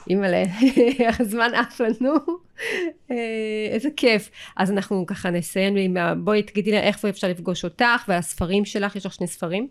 [0.09, 0.43] אימא'לה,
[1.19, 2.13] הזמן עף לנו,
[3.11, 3.15] אה,
[3.71, 4.29] איזה כיף.
[4.57, 9.13] אז אנחנו ככה נסיים בואי תגידי לי איפה אפשר לפגוש אותך, והספרים שלך, יש לך
[9.13, 9.67] שני ספרים.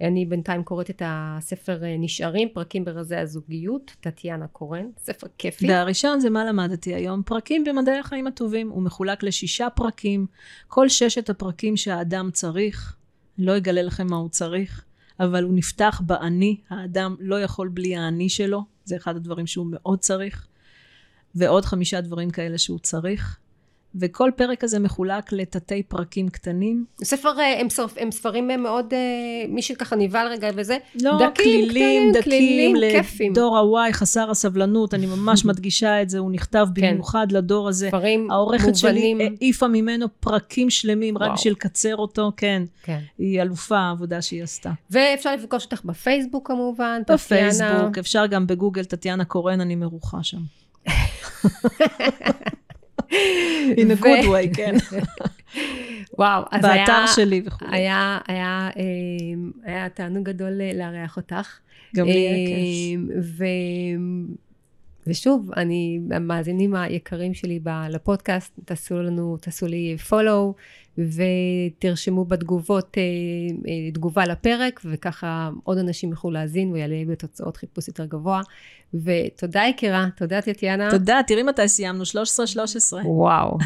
[0.00, 5.68] אני בינתיים קוראת את הספר אה, נשארים, פרקים ברזי הזוגיות, טטיאנה קורן, ספר כיפי.
[5.68, 8.70] והראשון זה מה למדתי היום, פרקים במדעי החיים הטובים.
[8.70, 10.26] הוא מחולק לשישה פרקים,
[10.68, 12.96] כל ששת הפרקים שהאדם צריך,
[13.38, 14.84] לא אגלה לכם מה הוא צריך,
[15.20, 19.98] אבל הוא נפתח באני, האדם לא יכול בלי האני שלו, זה אחד הדברים שהוא מאוד
[19.98, 20.46] צריך,
[21.34, 23.38] ועוד חמישה דברים כאלה שהוא צריך.
[23.94, 26.84] וכל פרק הזה מחולק לתתי פרקים קטנים.
[27.04, 28.98] ספר, אה, הם, ספר, הם ספרים אה, מאוד, אה,
[29.48, 33.32] מי שככה נבהל רגע וזה, לא, דקים, כלילים, קטנים, דקים, כיפים.
[33.32, 37.88] לדור הוואי, חסר הסבלנות, אני ממש מדגישה את זה, הוא נכתב במיוחד לדור הזה.
[37.88, 39.36] ספרים העורכת שלי מובנים.
[39.40, 41.34] העיפה ממנו פרקים שלמים, רק וואו.
[41.34, 42.62] בשביל לקצר אותו, כן.
[42.82, 43.00] כן.
[43.18, 44.70] היא אלופה העבודה שהיא עשתה.
[44.90, 47.14] ואפשר לפגוש אותך בפייסבוק כמובן, טטיאנה.
[47.14, 50.40] בפייסבוק, אפשר גם בגוגל, טטיאנה קורן, אני מרוחה שם.
[53.10, 54.74] In a good way, כן.
[56.18, 56.86] וואו, אז היה...
[56.86, 57.66] באתר שלי וכו'.
[57.70, 58.82] היה, היה, אה,
[59.64, 61.58] היה תענוג גדול אה, לארח אותך.
[61.96, 63.10] גם לי היה כיף.
[63.10, 63.44] אה, ו...
[65.06, 70.52] ושוב, אני, המאזינים היקרים שלי לפודקאסט, תעשו לנו, תעשו לי follow,
[70.98, 73.02] ותרשמו בתגובות אה,
[73.68, 78.40] אה, תגובה לפרק, וככה עוד אנשים יוכלו להאזין ויעלה בתוצאות חיפוש יותר גבוה.
[78.94, 80.90] ותודה יקירה, תודה טטיאנה.
[80.90, 82.06] תודה, תראי מתי סיימנו, 13-13.
[83.04, 83.58] וואו,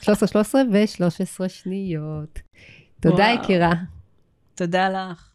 [0.00, 2.38] 13, 13 ו-13 שניות.
[3.00, 3.44] תודה וואו.
[3.44, 3.72] יקירה.
[4.54, 5.29] תודה לך.